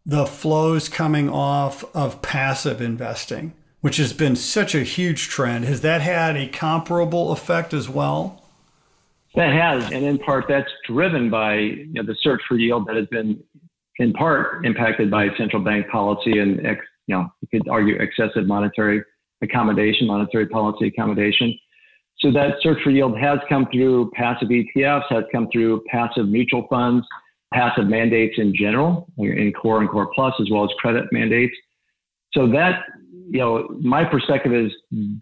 the 0.05 0.25
flows 0.25 0.89
coming 0.89 1.29
off 1.29 1.83
of 1.95 2.21
passive 2.21 2.81
investing, 2.81 3.53
which 3.79 3.97
has 3.97 4.11
been 4.11 4.35
such 4.35 4.75
a 4.75 4.83
huge 4.83 5.29
trend? 5.29 5.65
Has 5.65 5.81
that 5.81 6.01
had 6.01 6.35
a 6.35 6.47
comparable 6.47 7.31
effect 7.31 7.73
as 7.73 7.87
well? 7.87 8.44
That 9.35 9.53
has, 9.53 9.91
and 9.91 10.05
in 10.05 10.17
part 10.17 10.45
that's 10.47 10.71
driven 10.87 11.29
by 11.29 11.55
you 11.55 11.93
know, 11.93 12.03
the 12.03 12.15
search 12.21 12.41
for 12.47 12.57
yield 12.57 12.87
that 12.87 12.95
has 12.95 13.07
been 13.07 13.43
in 13.97 14.13
part 14.13 14.65
impacted 14.65 15.11
by 15.11 15.27
central 15.37 15.61
bank 15.61 15.87
policy 15.89 16.39
and 16.39 16.65
ex, 16.65 16.79
you 17.07 17.15
know 17.15 17.27
you 17.41 17.47
could 17.51 17.67
argue 17.69 17.95
excessive 17.95 18.47
monetary 18.47 19.03
accommodation, 19.41 20.07
monetary 20.07 20.47
policy 20.47 20.87
accommodation. 20.87 21.57
So 22.19 22.31
that 22.31 22.55
search 22.61 22.81
for 22.83 22.91
yield 22.91 23.17
has 23.19 23.39
come 23.49 23.67
through 23.71 24.11
passive 24.15 24.47
ETFs, 24.47 25.03
has 25.09 25.25
come 25.33 25.49
through 25.51 25.83
passive 25.91 26.29
mutual 26.29 26.65
funds, 26.69 27.05
passive 27.53 27.87
mandates 27.87 28.35
in 28.37 28.55
general, 28.55 29.07
in 29.17 29.51
core 29.51 29.81
and 29.81 29.89
core 29.89 30.09
plus, 30.15 30.33
as 30.39 30.49
well 30.49 30.63
as 30.63 30.69
credit 30.79 31.05
mandates. 31.11 31.55
So 32.33 32.47
that 32.51 32.83
you 33.29 33.39
know, 33.39 33.67
my 33.81 34.03
perspective 34.05 34.53
is 34.53 34.71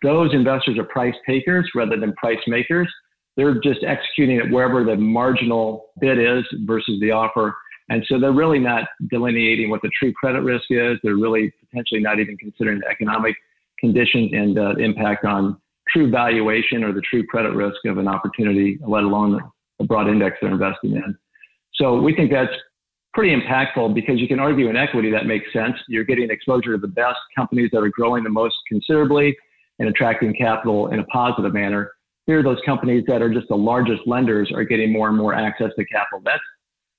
those 0.03 0.33
investors 0.33 0.77
are 0.77 0.83
price 0.83 1.15
takers 1.27 1.69
rather 1.73 1.99
than 1.99 2.13
price 2.13 2.39
makers. 2.47 2.91
They're 3.35 3.59
just 3.59 3.83
executing 3.83 4.37
it 4.37 4.51
wherever 4.51 4.83
the 4.83 4.95
marginal 4.95 5.87
bid 5.99 6.19
is 6.19 6.43
versus 6.65 6.99
the 7.01 7.11
offer. 7.11 7.55
And 7.89 8.03
so 8.07 8.19
they're 8.19 8.31
really 8.31 8.59
not 8.59 8.85
delineating 9.09 9.69
what 9.69 9.81
the 9.81 9.89
true 9.99 10.13
credit 10.13 10.41
risk 10.41 10.65
is. 10.69 10.97
They're 11.03 11.15
really 11.15 11.51
potentially 11.59 12.01
not 12.01 12.19
even 12.19 12.37
considering 12.37 12.79
the 12.79 12.87
economic 12.87 13.35
conditions 13.79 14.31
and 14.33 14.57
uh, 14.57 14.75
impact 14.75 15.25
on 15.25 15.57
true 15.89 16.09
valuation 16.09 16.83
or 16.83 16.93
the 16.93 17.01
true 17.01 17.25
credit 17.25 17.51
risk 17.53 17.77
of 17.85 17.97
an 17.97 18.07
opportunity, 18.07 18.79
let 18.87 19.03
alone 19.03 19.39
the 19.79 19.85
broad 19.85 20.07
index 20.07 20.37
they're 20.41 20.51
investing 20.51 20.91
in. 20.93 21.17
So 21.75 21.99
we 21.99 22.15
think 22.15 22.31
that's 22.31 22.53
pretty 23.13 23.35
impactful 23.35 23.93
because 23.93 24.19
you 24.19 24.27
can 24.27 24.39
argue 24.39 24.69
in 24.69 24.77
equity 24.77 25.11
that 25.11 25.25
makes 25.25 25.51
sense. 25.51 25.75
You're 25.87 26.03
getting 26.03 26.29
exposure 26.29 26.73
to 26.73 26.77
the 26.77 26.87
best 26.87 27.19
companies 27.35 27.69
that 27.73 27.79
are 27.79 27.89
growing 27.89 28.23
the 28.23 28.29
most 28.29 28.55
considerably 28.67 29.35
and 29.79 29.89
attracting 29.89 30.33
capital 30.35 30.87
in 30.91 30.99
a 30.99 31.03
positive 31.05 31.53
manner. 31.53 31.91
Here, 32.25 32.41
those 32.41 32.59
companies 32.65 33.03
that 33.07 33.21
are 33.21 33.33
just 33.33 33.47
the 33.49 33.55
largest 33.55 34.01
lenders 34.05 34.51
are 34.53 34.63
getting 34.63 34.93
more 34.93 35.09
and 35.09 35.17
more 35.17 35.33
access 35.33 35.71
to 35.77 35.85
capital. 35.85 36.21
That's 36.23 36.41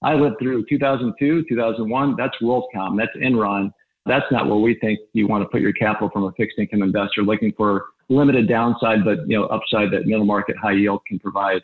I 0.02 0.14
lived 0.14 0.36
through 0.38 0.66
2002, 0.68 1.46
2001. 1.48 2.14
That's 2.18 2.34
WorldCom. 2.42 2.98
That's 2.98 3.16
Enron. 3.16 3.72
That's 4.04 4.26
not 4.30 4.46
where 4.46 4.58
we 4.58 4.76
think 4.80 5.00
you 5.14 5.26
want 5.26 5.42
to 5.42 5.48
put 5.48 5.62
your 5.62 5.72
capital 5.72 6.10
from 6.10 6.24
a 6.24 6.32
fixed 6.32 6.58
income 6.58 6.82
investor 6.82 7.22
looking 7.22 7.52
for 7.56 7.86
limited 8.10 8.46
downside, 8.46 8.98
but 9.02 9.26
you 9.26 9.38
know 9.38 9.46
upside 9.46 9.90
that 9.92 10.04
middle 10.04 10.26
market 10.26 10.56
high 10.62 10.72
yield 10.72 11.00
can 11.08 11.18
provide. 11.18 11.62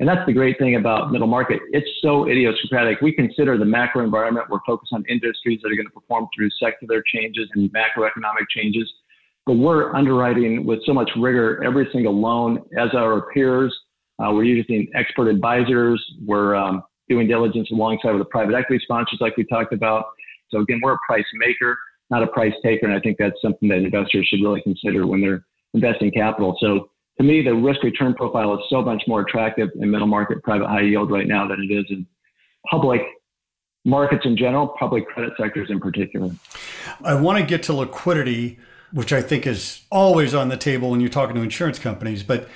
And 0.00 0.08
that's 0.08 0.26
the 0.26 0.32
great 0.32 0.58
thing 0.58 0.74
about 0.74 1.10
middle 1.12 1.28
market. 1.28 1.60
It's 1.70 1.88
so 2.02 2.28
idiosyncratic. 2.28 3.00
We 3.00 3.12
consider 3.12 3.56
the 3.56 3.64
macro 3.64 4.04
environment. 4.04 4.46
We're 4.50 4.58
focused 4.66 4.92
on 4.92 5.04
industries 5.08 5.60
that 5.62 5.72
are 5.72 5.76
going 5.76 5.86
to 5.86 5.92
perform 5.92 6.26
through 6.36 6.50
secular 6.60 7.02
changes 7.14 7.48
and 7.54 7.70
macroeconomic 7.72 8.46
changes. 8.54 8.92
But 9.46 9.54
we're 9.54 9.94
underwriting 9.94 10.66
with 10.66 10.80
so 10.84 10.92
much 10.92 11.08
rigor 11.16 11.62
every 11.64 11.88
single 11.92 12.20
loan 12.20 12.62
as 12.78 12.88
our 12.94 13.28
peers. 13.32 13.74
Uh, 14.18 14.32
we're 14.32 14.44
using 14.44 14.88
expert 14.94 15.28
advisors. 15.28 16.04
We're 16.24 16.56
um, 16.56 16.82
doing 17.08 17.28
diligence 17.28 17.70
alongside 17.70 18.12
with 18.12 18.20
the 18.20 18.26
private 18.26 18.54
equity 18.54 18.82
sponsors, 18.82 19.18
like 19.20 19.36
we 19.36 19.44
talked 19.44 19.72
about. 19.72 20.06
So 20.50 20.60
again, 20.60 20.80
we're 20.82 20.94
a 20.94 20.98
price 21.06 21.24
maker, 21.34 21.78
not 22.10 22.22
a 22.22 22.26
price 22.26 22.54
taker. 22.62 22.86
And 22.86 22.94
I 22.94 23.00
think 23.00 23.18
that's 23.18 23.40
something 23.40 23.68
that 23.68 23.76
investors 23.76 24.26
should 24.28 24.40
really 24.42 24.62
consider 24.62 25.06
when 25.06 25.20
they're 25.20 25.44
investing 25.74 26.10
capital. 26.10 26.56
So 26.60 26.90
to 27.18 27.24
me, 27.24 27.42
the 27.42 27.54
risk 27.54 27.82
return 27.82 28.14
profile 28.14 28.54
is 28.54 28.60
so 28.68 28.82
much 28.82 29.02
more 29.06 29.20
attractive 29.20 29.68
in 29.80 29.90
middle 29.90 30.06
market 30.06 30.42
private 30.42 30.66
high 30.66 30.82
yield 30.82 31.10
right 31.10 31.26
now 31.26 31.46
than 31.46 31.60
it 31.60 31.72
is 31.72 31.84
in 31.90 32.06
public 32.70 33.00
markets 33.84 34.22
in 34.24 34.36
general, 34.36 34.74
public 34.78 35.06
credit 35.06 35.32
sectors 35.40 35.70
in 35.70 35.78
particular. 35.80 36.30
I 37.02 37.14
want 37.14 37.38
to 37.38 37.44
get 37.44 37.62
to 37.64 37.72
liquidity, 37.72 38.58
which 38.92 39.12
I 39.12 39.22
think 39.22 39.46
is 39.46 39.82
always 39.90 40.34
on 40.34 40.48
the 40.48 40.56
table 40.56 40.90
when 40.90 41.00
you're 41.00 41.10
talking 41.10 41.34
to 41.36 41.42
insurance 41.42 41.78
companies. 41.78 42.22
But 42.22 42.48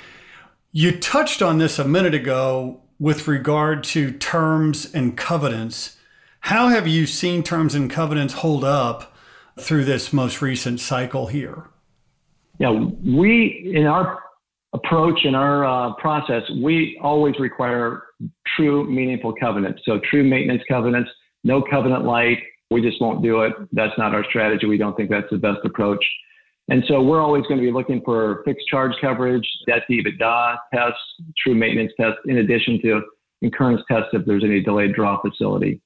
you 0.73 0.93
touched 0.93 1.43
on 1.43 1.59
this 1.59 1.79
a 1.79 1.85
minute 1.87 2.15
ago 2.15 2.83
with 2.99 3.27
regard 3.27 3.83
to 3.83 4.13
terms 4.13 4.93
and 4.95 5.17
covenants. 5.17 5.97
How 6.41 6.69
have 6.69 6.87
you 6.87 7.07
seen 7.07 7.43
terms 7.43 7.75
and 7.75 7.91
covenants 7.91 8.35
hold 8.35 8.65
up 8.65 9.15
through 9.59 9.85
this 9.85 10.13
most 10.13 10.41
recent 10.41 10.81
cycle 10.81 11.27
here? 11.27 11.69
Yeah, 12.59 12.71
we 12.73 13.73
in 13.75 13.87
our 13.87 14.23
approach 14.73 15.25
in 15.25 15.35
our 15.35 15.65
uh, 15.65 15.95
process, 15.95 16.43
we 16.63 16.99
always 17.03 17.35
require 17.39 18.05
true 18.57 18.89
meaningful 18.89 19.35
covenants. 19.35 19.83
So 19.85 20.01
true 20.11 20.23
maintenance 20.23 20.63
covenants, 20.69 21.11
no 21.43 21.63
covenant 21.63 22.05
light. 22.05 22.39
We 22.71 22.81
just 22.83 23.01
won't 23.01 23.23
do 23.23 23.43
it. 23.43 23.53
That's 23.73 23.97
not 23.99 24.15
our 24.15 24.25
strategy. 24.25 24.67
We 24.67 24.79
don't 24.79 24.97
think 24.97 25.11
that's 25.11 25.31
the 25.31 25.39
best 25.39 25.59
approach. 25.65 26.05
And 26.69 26.85
so 26.87 27.03
we're 27.03 27.21
always 27.21 27.43
going 27.47 27.59
to 27.61 27.67
be 27.67 27.73
looking 27.73 28.01
for 28.05 28.43
fixed 28.45 28.67
charge 28.69 28.93
coverage, 29.01 29.49
debt 29.67 29.83
to 29.89 29.93
EBITDA 29.93 30.57
tests, 30.73 31.01
true 31.43 31.55
maintenance 31.55 31.93
tests, 31.99 32.21
in 32.27 32.39
addition 32.39 32.81
to 32.83 33.03
incurrence 33.43 33.83
tests 33.91 34.11
if 34.13 34.25
there's 34.25 34.45
any 34.45 34.61
delayed 34.61 34.95
draw 34.95 35.21
facility. 35.21 35.81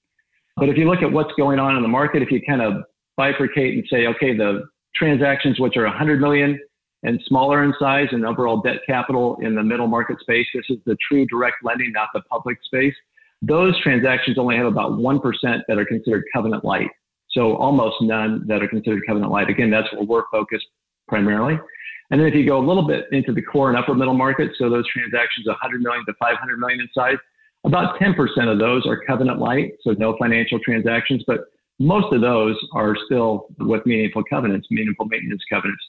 But 0.57 0.69
if 0.69 0.77
you 0.77 0.89
look 0.89 1.03
at 1.03 1.11
what's 1.11 1.33
going 1.39 1.59
on 1.59 1.77
in 1.77 1.83
the 1.83 1.89
market, 1.89 2.23
if 2.23 2.31
you 2.31 2.41
kind 2.47 2.61
of 2.61 2.85
bifurcate 3.19 3.75
and 3.75 3.85
say, 3.91 4.07
okay, 4.09 4.37
the 4.37 4.65
transactions 4.95 5.59
which 5.59 5.77
are 5.77 5.85
100 5.85 6.21
million 6.21 6.59
and 7.03 7.21
smaller 7.27 7.65
in 7.65 7.73
size 7.79 8.09
and 8.13 8.25
overall 8.27 8.61
debt 8.61 8.79
capital 8.87 9.39
in 9.43 9.55
the 9.55 9.63
middle 9.63 9.87
market 9.87 10.19
space. 10.21 10.47
This 10.55 10.65
is 10.69 10.79
the 10.87 10.97
true 11.07 11.27
direct 11.27 11.57
lending, 11.63 11.93
not 11.93 12.09
the 12.15 12.23
public 12.31 12.59
space. 12.65 12.95
Those 13.47 13.81
transactions 13.83 14.39
only 14.39 14.57
have 14.57 14.67
about 14.67 14.93
1% 14.93 15.21
that 15.69 15.79
are 15.79 15.85
considered 15.85 16.25
covenant 16.33 16.65
light. 16.65 16.89
So 17.31 17.57
almost 17.57 17.97
none 18.01 18.45
that 18.47 18.63
are 18.63 18.69
considered 18.69 19.03
covenant 19.07 19.33
light. 19.33 19.51
Again, 19.51 19.71
that's 19.71 19.93
where 19.93 20.05
we're 20.05 20.23
focused 20.31 20.67
primarily. 21.09 21.59
And 22.11 22.21
then 22.21 22.29
if 22.29 22.35
you 22.35 22.47
go 22.47 22.59
a 22.59 22.65
little 22.65 22.87
bit 22.87 23.07
into 23.13 23.33
the 23.33 23.43
core 23.43 23.71
and 23.71 23.79
upper 23.79 23.95
middle 23.95 24.15
market, 24.15 24.53
so 24.59 24.71
those 24.71 24.85
transactions 24.89 25.47
100 25.47 25.83
million 25.83 26.05
to 26.07 26.15
500 26.21 26.59
million 26.59 26.81
in 26.81 26.89
size, 26.95 27.17
about 27.65 27.99
10% 27.99 28.15
of 28.53 28.59
those 28.59 28.87
are 28.87 29.01
covenant 29.05 29.41
light, 29.41 29.73
so 29.83 29.93
no 29.99 30.17
financial 30.19 30.59
transactions, 30.61 31.25
but 31.27 31.41
most 31.81 32.13
of 32.13 32.21
those 32.21 32.57
are 32.73 32.95
still 33.07 33.47
with 33.59 33.85
meaningful 33.85 34.23
covenants, 34.31 34.69
meaningful 34.71 35.07
maintenance 35.07 35.43
covenants. 35.51 35.83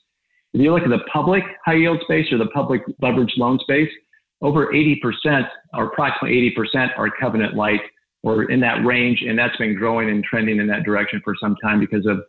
If 0.53 0.61
you 0.61 0.73
look 0.73 0.83
at 0.83 0.89
the 0.89 1.03
public 1.11 1.43
high 1.65 1.75
yield 1.75 1.99
space 2.01 2.31
or 2.31 2.37
the 2.37 2.47
public 2.47 2.81
leveraged 3.03 3.37
loan 3.37 3.59
space, 3.59 3.89
over 4.41 4.67
80% 4.67 5.47
or 5.73 5.85
approximately 5.85 6.53
80% 6.57 6.97
are 6.97 7.09
covenant 7.09 7.55
light 7.55 7.81
or 8.23 8.49
in 8.51 8.59
that 8.61 8.85
range. 8.85 9.23
And 9.27 9.37
that's 9.37 9.55
been 9.57 9.75
growing 9.75 10.09
and 10.09 10.23
trending 10.23 10.59
in 10.59 10.67
that 10.67 10.83
direction 10.83 11.21
for 11.23 11.35
some 11.39 11.55
time 11.63 11.79
because 11.79 12.05
of 12.05 12.23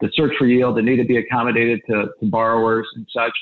the 0.00 0.10
search 0.14 0.32
for 0.38 0.46
yield, 0.46 0.76
the 0.76 0.82
need 0.82 0.96
to 0.96 1.04
be 1.04 1.18
accommodated 1.18 1.80
to, 1.88 2.08
to 2.20 2.26
borrowers 2.26 2.86
and 2.96 3.06
such. 3.14 3.32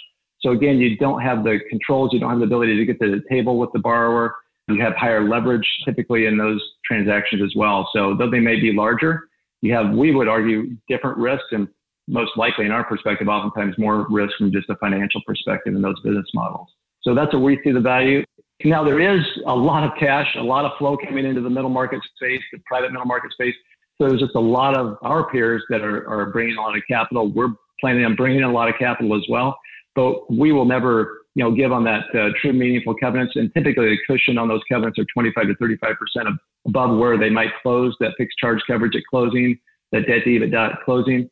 So 0.41 0.51
again, 0.51 0.79
you 0.79 0.97
don't 0.97 1.21
have 1.23 1.45
the 1.45 1.59
controls, 1.69 2.11
you 2.13 2.21
don't 2.21 2.31
have 2.31 2.39
the 2.39 2.47
ability 2.47 2.77
to 2.77 2.85
get 2.85 3.01
to 3.01 3.11
the 3.11 3.23
table 3.31 3.59
with 3.59 3.71
the 3.73 3.79
borrower. 3.79 4.35
You 4.69 4.81
have 4.83 4.95
higher 4.95 5.27
leverage 5.29 5.67
typically 5.85 6.27
in 6.27 6.39
those 6.39 6.63
transactions 6.85 7.43
as 7.43 7.53
well. 7.57 7.89
So 7.93 8.15
though 8.17 8.31
they 8.31 8.39
may 8.39 8.61
be 8.61 8.73
larger, 8.73 9.29
you 9.63 9.75
have, 9.75 9.91
we 9.91 10.15
would 10.15 10.29
argue, 10.29 10.77
different 10.89 11.19
risks 11.19 11.47
and 11.51 11.69
most 12.09 12.33
likely, 12.37 12.67
in 12.67 12.73
our 12.73 12.85
perspective, 12.85 13.29
oftentimes 13.29 13.77
more 13.79 14.07
risk 14.11 14.37
from 14.37 14.53
just 14.53 14.69
a 14.69 14.77
financial 14.77 15.21
perspective 15.27 15.75
in 15.75 15.83
those 15.83 15.99
business 16.01 16.27
models. 16.35 16.69
So 17.03 17.15
that's 17.15 17.33
where 17.33 17.43
we 17.43 17.61
see 17.65 17.73
the 17.73 17.81
value. 17.81 18.25
Now, 18.65 18.85
there 18.85 19.01
is 19.01 19.25
a 19.47 19.55
lot 19.55 19.85
of 19.85 19.93
cash, 19.99 20.27
a 20.37 20.43
lot 20.43 20.67
of 20.67 20.73
flow 20.79 20.97
coming 20.97 21.25
into 21.25 21.41
the 21.41 21.49
middle 21.49 21.71
market 21.71 22.01
space, 22.17 22.43
the 22.53 22.59
private 22.67 22.93
middle 22.93 23.07
market 23.07 23.33
space. 23.33 23.55
So 23.97 24.09
there's 24.09 24.21
just 24.21 24.35
a 24.35 24.41
lot 24.41 24.77
of 24.77 24.99
our 25.03 25.31
peers 25.31 25.63
that 25.71 25.81
are, 25.81 26.09
are 26.09 26.27
bringing 26.31 26.57
a 26.57 26.61
lot 26.61 26.77
of 26.77 26.83
capital. 26.89 27.33
We're 27.33 27.55
planning 27.81 28.05
on 28.05 28.17
bringing 28.17 28.39
in 28.39 28.45
a 28.45 28.53
lot 28.53 28.69
of 28.69 28.75
capital 28.79 29.17
as 29.17 29.23
well, 29.31 29.59
but 29.95 30.31
we 30.31 30.53
will 30.53 30.67
never, 30.67 31.23
you 31.35 31.45
know, 31.45 31.51
give 31.51 31.73
on 31.73 31.85
that 31.85 32.05
uh, 32.15 32.29
true 32.41 32.53
meaningful 32.53 32.95
covenants. 32.95 33.35
And 33.37 33.53
typically, 33.55 33.89
the 33.89 33.99
cushion 34.07 34.37
on 34.37 34.49
those 34.49 34.61
covenants 34.71 34.99
are 34.99 35.07
25 35.13 35.47
to 35.49 35.55
35 35.57 35.95
percent 35.97 36.29
above 36.67 36.99
where 36.99 37.19
they 37.19 37.31
might 37.31 37.51
close 37.63 37.97
that 38.01 38.13
fixed 38.19 38.37
charge 38.39 38.61
coverage 38.67 38.95
at 38.95 39.03
closing, 39.09 39.59
that 39.93 40.07
debt 40.07 40.25
to 40.25 40.31
EBITDA 40.31 40.73
at 40.73 40.85
closing. 40.85 41.31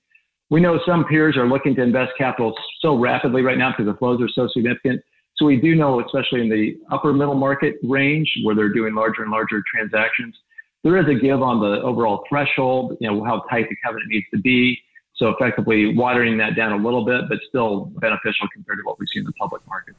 We 0.50 0.60
know 0.60 0.80
some 0.86 1.04
peers 1.04 1.36
are 1.36 1.46
looking 1.46 1.74
to 1.76 1.82
invest 1.82 2.12
capital 2.16 2.54
so 2.80 2.96
rapidly 2.96 3.42
right 3.42 3.58
now 3.58 3.70
because 3.70 3.92
the 3.92 3.98
flows 3.98 4.20
are 4.22 4.28
so 4.28 4.48
significant. 4.52 5.02
So 5.38 5.46
we 5.46 5.56
do 5.56 5.76
know, 5.76 6.04
especially 6.04 6.40
in 6.40 6.48
the 6.48 6.76
upper 6.90 7.12
middle 7.12 7.36
market 7.36 7.76
range 7.84 8.28
where 8.42 8.56
they're 8.56 8.72
doing 8.72 8.94
larger 8.94 9.22
and 9.22 9.30
larger 9.30 9.62
transactions, 9.72 10.34
there 10.82 10.96
is 10.96 11.06
a 11.08 11.14
give 11.14 11.42
on 11.42 11.60
the 11.60 11.80
overall 11.82 12.24
threshold, 12.28 12.96
you 13.00 13.08
know, 13.08 13.22
how 13.22 13.44
tight 13.50 13.68
the 13.68 13.76
covenant 13.84 14.10
needs 14.10 14.26
to 14.34 14.40
be. 14.40 14.78
So 15.14 15.28
effectively 15.30 15.96
watering 15.96 16.38
that 16.38 16.54
down 16.54 16.72
a 16.72 16.76
little 16.76 17.04
bit, 17.04 17.22
but 17.28 17.38
still 17.48 17.86
beneficial 18.00 18.46
compared 18.52 18.78
to 18.78 18.82
what 18.84 18.98
we 19.00 19.06
see 19.12 19.18
in 19.18 19.24
the 19.24 19.32
public 19.32 19.62
markets. 19.66 19.98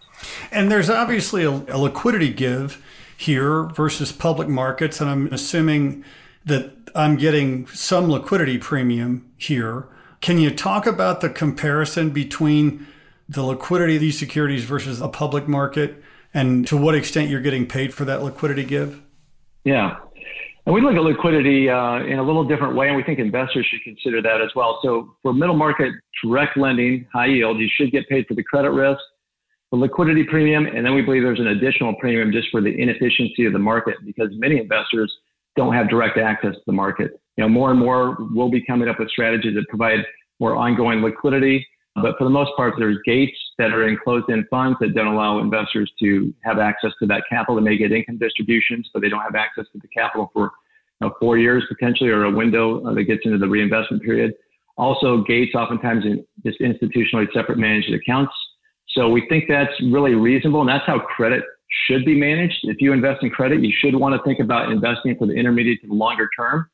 And 0.52 0.71
there's 0.71 0.89
obviously 0.89 1.43
a, 1.43 1.52
a 1.52 1.78
liquidity 1.78 2.32
give 2.32 2.84
here 3.17 3.63
versus 3.63 4.13
public 4.13 4.47
markets. 4.47 5.02
And 5.02 5.10
I'm 5.10 5.28
assuming 5.28 6.06
that 6.45 6.71
I'm 6.95 7.17
getting 7.17 7.67
some 7.67 8.10
liquidity 8.10 8.58
premium 8.58 9.30
here. 9.38 9.88
Can 10.21 10.38
you 10.38 10.52
talk 10.52 10.86
about 10.86 11.19
the 11.19 11.30
comparison 11.30 12.12
between 12.12 12.88
the 13.30 13.44
liquidity 13.44 13.96
of 13.96 14.02
these 14.02 14.18
securities 14.18 14.65
versus 14.65 15.00
a 15.00 15.08
public 15.08 15.48
market 15.48 16.04
and 16.34 16.68
to 16.68 16.76
what 16.76 16.96
extent 16.96 17.30
you're 17.30 17.42
getting 17.42 17.68
paid 17.68 17.94
for 17.94 18.04
that 18.06 18.24
liquidity 18.24 18.63
give? 18.63 19.02
Yeah. 19.63 19.98
And 20.65 20.76
we 20.76 20.82
look 20.82 20.96
at 20.96 21.02
liquidity 21.02 21.70
uh, 21.70 22.04
in 22.04 22.20
a 22.20 22.24
little 22.24 22.44
different 22.44 22.76
way, 22.76 22.88
and 22.88 22.96
we 22.96 23.04
think 23.04 23.18
investors 23.18 23.65
should 23.72 23.82
consider 23.84 24.22
that 24.22 24.42
as 24.42 24.50
well. 24.56 24.80
So, 24.84 25.15
for 25.24 25.34
middle 25.34 25.56
market 25.56 25.94
direct 26.24 26.58
lending, 26.58 27.08
high 27.13 27.28
yield, 27.28 27.60
you 27.60 27.68
should 27.76 27.92
get 27.92 28.08
paid 28.10 28.26
for 28.28 28.36
the 28.36 28.44
credit 28.44 28.72
risk, 28.72 29.00
the 29.72 29.78
liquidity 29.78 30.24
premium, 30.24 30.65
and 30.65 30.86
then 30.86 30.94
we 30.94 31.02
believe 31.02 31.24
there's 31.24 31.39
an 31.39 31.48
additional 31.48 31.96
premium 31.96 32.32
just 32.32 32.50
for 32.52 32.62
the 32.62 32.70
inefficiency 32.70 33.46
of 33.46 33.54
the 33.54 33.60
market 33.60 33.96
because 34.06 34.30
many 34.34 34.60
investors 34.60 35.12
don't 35.56 35.74
have 35.74 35.89
direct 35.89 36.18
access 36.18 36.54
to 36.54 36.62
the 36.68 36.74
market. 36.74 37.20
You 37.38 37.44
know, 37.44 37.50
more 37.50 37.72
and 37.72 37.80
more 37.80 38.18
we'll 38.32 38.52
be 38.52 38.63
coming 38.63 38.89
up 38.89 39.00
with 39.00 39.10
strategies 39.10 39.56
that 39.56 39.68
provide 39.70 40.00
more 40.39 40.56
ongoing 40.56 41.02
liquidity. 41.02 41.65
But 41.95 42.17
for 42.17 42.23
the 42.23 42.30
most 42.30 42.52
part, 42.56 42.75
there's 42.78 42.97
gates 43.06 43.38
that 43.58 43.71
are 43.71 43.88
in 43.88 43.97
closed-end 44.02 44.45
funds 44.49 44.78
that 44.80 44.93
don't 44.93 45.08
allow 45.08 45.39
investors 45.39 45.91
to 45.99 46.34
have 46.43 46.60
access 46.60 46.91
to 46.99 47.08
that 47.08 47.23
capital. 47.30 47.56
They 47.56 47.62
may 47.62 47.78
get 47.78 47.91
income 47.91 48.17
distributions, 48.17 48.89
but 48.93 49.02
they 49.02 49.10
don't 49.10 49.21
have 49.21 49.36
access 49.36 49.65
to 49.73 49.80
the 49.80 49.88
capital 49.88 50.30
for 50.34 50.52
you 51.02 51.08
know, 51.08 51.13
four 51.19 51.38
years 51.38 51.63
potentially, 51.67 52.10
or 52.10 52.25
a 52.25 52.32
window 52.32 52.86
uh, 52.86 52.93
that 52.93 53.04
gets 53.04 53.21
into 53.25 53.38
the 53.38 53.47
reinvestment 53.47 54.04
period. 54.04 54.34
Also, 54.78 55.23
gates 55.23 55.56
oftentimes 55.56 56.06
in 56.06 56.25
just 56.45 56.60
institutionally 56.62 57.25
separate 57.34 57.58
managed 57.58 57.93
accounts. 57.93 58.34
So 58.89 59.10
we 59.10 59.28
think 59.28 59.45
that's 59.49 59.73
really 59.91 60.15
reasonable, 60.15 60.62
and 60.62 60.69
that's 60.69 60.86
how 60.86 60.99
credit 60.99 61.43
should 61.86 62.06
be 62.06 62.15
managed. 62.15 62.58
If 62.63 62.78
you 62.80 62.93
invest 62.93 63.23
in 63.23 63.30
credit, 63.30 63.62
you 63.62 63.73
should 63.78 63.95
want 63.95 64.15
to 64.15 64.23
think 64.23 64.39
about 64.39 64.71
investing 64.71 65.15
for 65.17 65.28
the 65.28 65.34
intermediate 65.34 65.82
to 65.82 65.88
the 65.88 65.93
longer 65.93 66.30
term. 66.38 66.69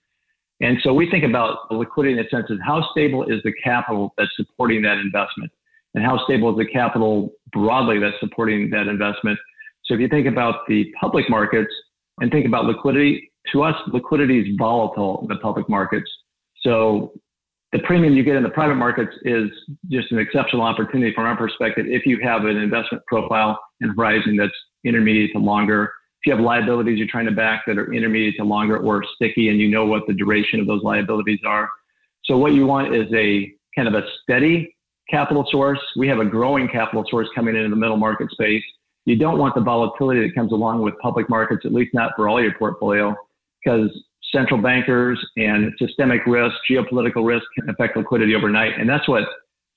And 0.62 0.78
so 0.84 0.94
we 0.94 1.10
think 1.10 1.24
about 1.24 1.72
liquidity 1.72 2.18
in 2.18 2.24
the 2.24 2.30
sense 2.30 2.50
of 2.50 2.60
how 2.66 2.88
stable 2.92 3.24
is 3.26 3.42
the 3.44 3.54
capital 3.64 4.14
that's 4.18 4.32
supporting 4.38 4.82
that 4.84 4.98
investment, 4.98 5.52
and 5.94 6.04
how 6.04 6.24
stable 6.26 6.50
is 6.52 6.58
the 6.58 6.72
capital 6.72 7.32
broadly 7.52 8.00
that's 8.00 8.20
supporting 8.20 8.70
that 8.70 8.88
investment. 8.88 9.38
So 9.86 9.94
if 9.94 10.00
you 10.00 10.08
think 10.08 10.28
about 10.28 10.68
the 10.68 10.92
public 11.00 11.30
markets 11.30 11.72
and 12.20 12.32
think 12.32 12.46
about 12.46 12.66
liquidity, 12.66 13.32
to 13.52 13.64
us, 13.64 13.76
liquidity 13.94 14.40
is 14.40 14.56
volatile 14.58 15.20
in 15.22 15.28
the 15.28 15.36
public 15.42 15.70
markets. 15.70 16.10
So 16.62 17.14
the 17.72 17.80
premium 17.80 18.16
you 18.16 18.24
get 18.24 18.36
in 18.36 18.44
the 18.44 18.50
private 18.50 18.76
markets 18.76 19.12
is 19.24 19.50
just 19.90 20.12
an 20.12 20.20
exceptional 20.20 20.64
opportunity 20.64 21.14
from 21.14 21.26
our 21.26 21.36
perspective 21.36 21.86
if 21.88 22.06
you 22.06 22.20
have 22.24 22.46
an 22.46 22.58
investment 22.58 23.04
profile 23.08 23.60
and 23.82 23.96
Horizon 23.96 24.38
that's 24.38 24.54
intermediate 24.86 25.32
to 25.34 25.40
longer. 25.40 25.92
You 26.26 26.34
have 26.34 26.42
liabilities 26.42 26.98
you're 26.98 27.08
trying 27.08 27.26
to 27.26 27.32
back 27.32 27.64
that 27.68 27.78
are 27.78 27.94
intermediate 27.94 28.36
to 28.38 28.44
longer 28.44 28.78
or 28.78 29.04
sticky 29.16 29.50
and 29.50 29.60
you 29.60 29.70
know 29.70 29.86
what 29.86 30.08
the 30.08 30.14
duration 30.14 30.60
of 30.60 30.68
those 30.68 30.82
liabilities 30.84 31.40
are. 31.46 31.70
So 32.24 32.38
what 32.38 32.54
you 32.54 32.66
want 32.66 32.96
is 32.96 33.08
a 33.14 33.54
kind 33.76 33.88
of 33.88 33.94
a 33.94 34.02
steady 34.24 34.76
capital 35.10 35.46
source. 35.52 35.80
We 35.96 36.08
have 36.08 36.20
a 36.20 36.26
growing 36.26 36.68
capital 36.68 37.06
source 37.10 37.28
coming 37.36 37.56
into 37.56 37.70
the 37.70 37.76
middle 37.76 37.98
market 37.98 38.32
space. 38.32 38.64
You 39.06 39.16
don't 39.16 39.38
want 39.38 39.54
the 39.54 39.62
volatility 39.62 40.22
that 40.22 40.34
comes 40.34 40.52
along 40.52 40.82
with 40.82 40.96
public 41.00 41.30
markets, 41.30 41.62
at 41.64 41.72
least 41.72 41.94
not 41.94 42.14
for 42.16 42.28
all 42.28 42.42
your 42.42 42.56
portfolio, 42.58 43.16
because 43.64 43.92
central 44.32 44.60
bankers 44.60 45.24
and 45.38 45.72
systemic 45.78 46.26
risk, 46.26 46.56
geopolitical 46.70 47.24
risk 47.24 47.46
can 47.58 47.70
affect 47.70 47.96
liquidity 47.96 48.34
overnight. 48.34 48.80
And 48.80 48.90
that's 48.90 49.08
what 49.08 49.24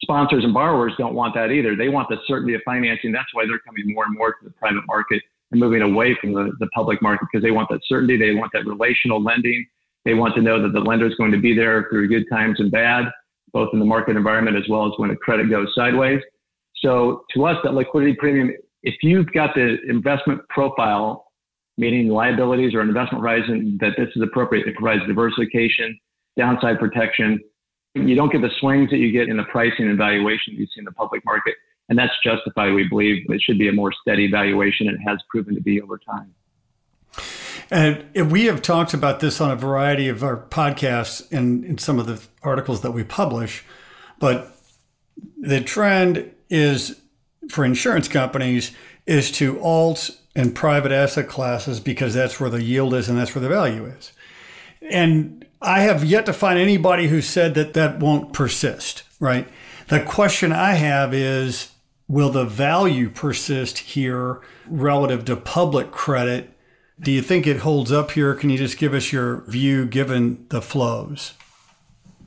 sponsors 0.03 0.45
and 0.45 0.55
borrowers 0.55 0.95
don't 0.97 1.15
want 1.15 1.35
that 1.35 1.51
either. 1.51 1.77
They 1.77 1.91
want 1.91 2.09
the 2.09 2.17
certainty 2.27 2.55
of 2.55 2.63
financing. 2.65 3.13
That's 3.13 3.29
why 3.35 3.45
they're 3.47 3.59
coming 3.59 3.93
more 3.93 4.05
and 4.05 4.17
more 4.17 4.33
to 4.33 4.45
the 4.45 4.51
private 4.51 4.85
market 4.87 5.23
and 5.51 5.61
moving 5.61 5.83
away 5.83 6.17
from 6.21 6.33
the, 6.33 6.53
the 6.61 6.69
public 6.69 7.01
market 7.01 7.27
because 7.33 7.43
they 7.43 7.51
want 7.51 7.69
that 7.71 7.81
certainty. 7.87 8.17
They 8.17 8.35
want 8.35 8.53
that 8.53 8.67
relational 8.67 9.23
lending. 9.23 9.67
They 10.05 10.15
want 10.15 10.35
to 10.37 10.43
know 10.43 10.63
that 10.63 10.73
the 10.73 10.81
lender 10.81 11.07
is 11.07 11.15
going 11.15 11.33
to 11.33 11.41
be 11.41 11.55
there 11.55 11.87
through 11.91 12.09
good 12.09 12.25
times 12.31 12.61
and 12.61 12.71
bad, 12.71 13.07
both 13.53 13.71
in 13.73 13.79
the 13.79 13.85
market 13.85 14.17
environment 14.17 14.57
as 14.57 14.69
well 14.69 14.87
as 14.87 14.93
when 14.97 15.11
a 15.11 15.17
credit 15.17 15.51
goes 15.51 15.69
sideways. 15.75 16.21
So 16.77 17.25
to 17.35 17.47
us, 17.47 17.57
that 17.65 17.75
liquidity 17.75 18.15
premium, 18.15 18.53
if 18.83 18.95
you've 19.03 19.31
got 19.33 19.55
the 19.55 19.79
investment 19.89 20.41
profile 20.49 21.29
meaning 21.79 22.09
liabilities 22.09 22.75
or 22.75 22.81
an 22.81 22.89
investment 22.89 23.23
horizon 23.23 23.79
that 23.81 23.93
this 23.97 24.09
is 24.15 24.23
appropriate. 24.23 24.67
It 24.67 24.75
provides 24.75 25.07
diversification, 25.07 25.99
downside 26.37 26.79
protection. 26.79 27.39
You 27.95 28.17
don't 28.17 28.31
get 28.31 28.43
the 28.43 28.51
swings 28.59 28.91
that 28.91 28.99
you 28.99 29.13
get 29.13 29.29
in 29.29 29.37
the 29.39 29.45
pricing 29.45 29.89
and 29.89 29.97
valuation 29.97 30.55
you 30.55 30.67
see 30.67 30.79
in 30.79 30.85
the 30.85 30.93
public 30.93 31.25
market. 31.25 31.55
And 31.89 31.99
that's 31.99 32.13
justified, 32.23 32.73
we 32.73 32.87
believe. 32.89 33.25
It 33.31 33.41
should 33.41 33.59
be 33.59 33.69
a 33.69 33.73
more 33.73 33.93
steady 33.93 34.31
valuation 34.31 34.89
and 34.89 34.99
has 35.07 35.19
proven 35.31 35.55
to 35.55 35.61
be 35.61 35.81
over 35.81 35.99
time. 35.99 36.35
And 37.71 38.31
we 38.31 38.45
have 38.45 38.63
talked 38.63 38.95
about 38.95 39.21
this 39.21 39.41
on 39.41 39.51
a 39.51 39.57
variety 39.57 40.09
of 40.09 40.23
our 40.23 40.37
podcasts 40.37 41.31
and 41.31 41.65
in 41.65 41.79
some 41.79 41.99
of 41.99 42.07
the 42.07 42.23
articles 42.43 42.81
that 42.83 42.93
we 42.93 43.05
publish. 43.05 43.65
But 44.19 44.57
the 45.39 45.61
trend 45.61 46.33
is 46.49 47.01
for 47.51 47.65
insurance 47.65 48.09
companies 48.09 48.73
is 49.07 49.31
to 49.33 49.61
alt 49.61 50.11
and 50.35 50.55
private 50.55 50.93
asset 50.93 51.29
classes 51.29 51.81
because 51.81 52.15
that's 52.15 52.39
where 52.39 52.51
the 52.51 52.63
yield 52.63 52.95
is 52.95 53.09
and 53.09 53.19
that's 53.19 53.35
where 53.35 53.43
the 53.43 53.49
value 53.49 53.85
is. 53.87 54.13
And 54.91 55.47
I 55.61 55.81
have 55.81 56.05
yet 56.05 56.27
to 56.27 56.33
find 56.33 56.59
anybody 56.59 57.09
who 57.09 57.21
said 57.21 57.55
that 57.55 57.75
that 57.75 57.99
won't 57.99 58.33
persist, 58.33 59.03
right? 59.19 59.49
The 59.89 60.01
question 60.01 60.53
I 60.53 60.75
have 60.75 61.13
is 61.13 61.73
will 62.09 62.31
the 62.31 62.45
value 62.45 63.11
persist 63.11 63.79
here 63.79 64.41
relative 64.67 65.25
to 65.27 65.37
public 65.37 65.91
credit? 65.91 66.51
Do 67.01 67.13
you 67.13 67.23
think 67.23 67.47
it 67.47 67.59
holds 67.59 67.93
up 67.93 68.13
here? 68.13 68.35
Can 68.35 68.51
you 68.51 68.59
just 68.59 68.79
give 68.79 68.95
us 68.95 69.13
your 69.13 69.43
view 69.43 69.87
given 69.87 70.47
the 70.49 70.63
flows? 70.63 71.35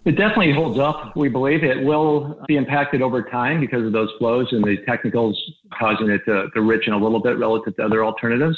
It 0.05 0.11
definitely 0.11 0.53
holds 0.53 0.79
up. 0.79 1.15
We 1.15 1.29
believe 1.29 1.63
it 1.63 1.83
will 1.83 2.43
be 2.47 2.55
impacted 2.55 3.01
over 3.01 3.21
time 3.21 3.59
because 3.59 3.85
of 3.85 3.91
those 3.91 4.09
flows 4.17 4.47
and 4.51 4.63
the 4.63 4.77
technicals 4.87 5.39
causing 5.77 6.09
it 6.09 6.21
to, 6.25 6.49
to 6.53 6.59
richen 6.59 6.93
a 6.93 6.97
little 6.97 7.19
bit 7.19 7.37
relative 7.37 7.75
to 7.75 7.83
other 7.83 8.03
alternatives. 8.03 8.57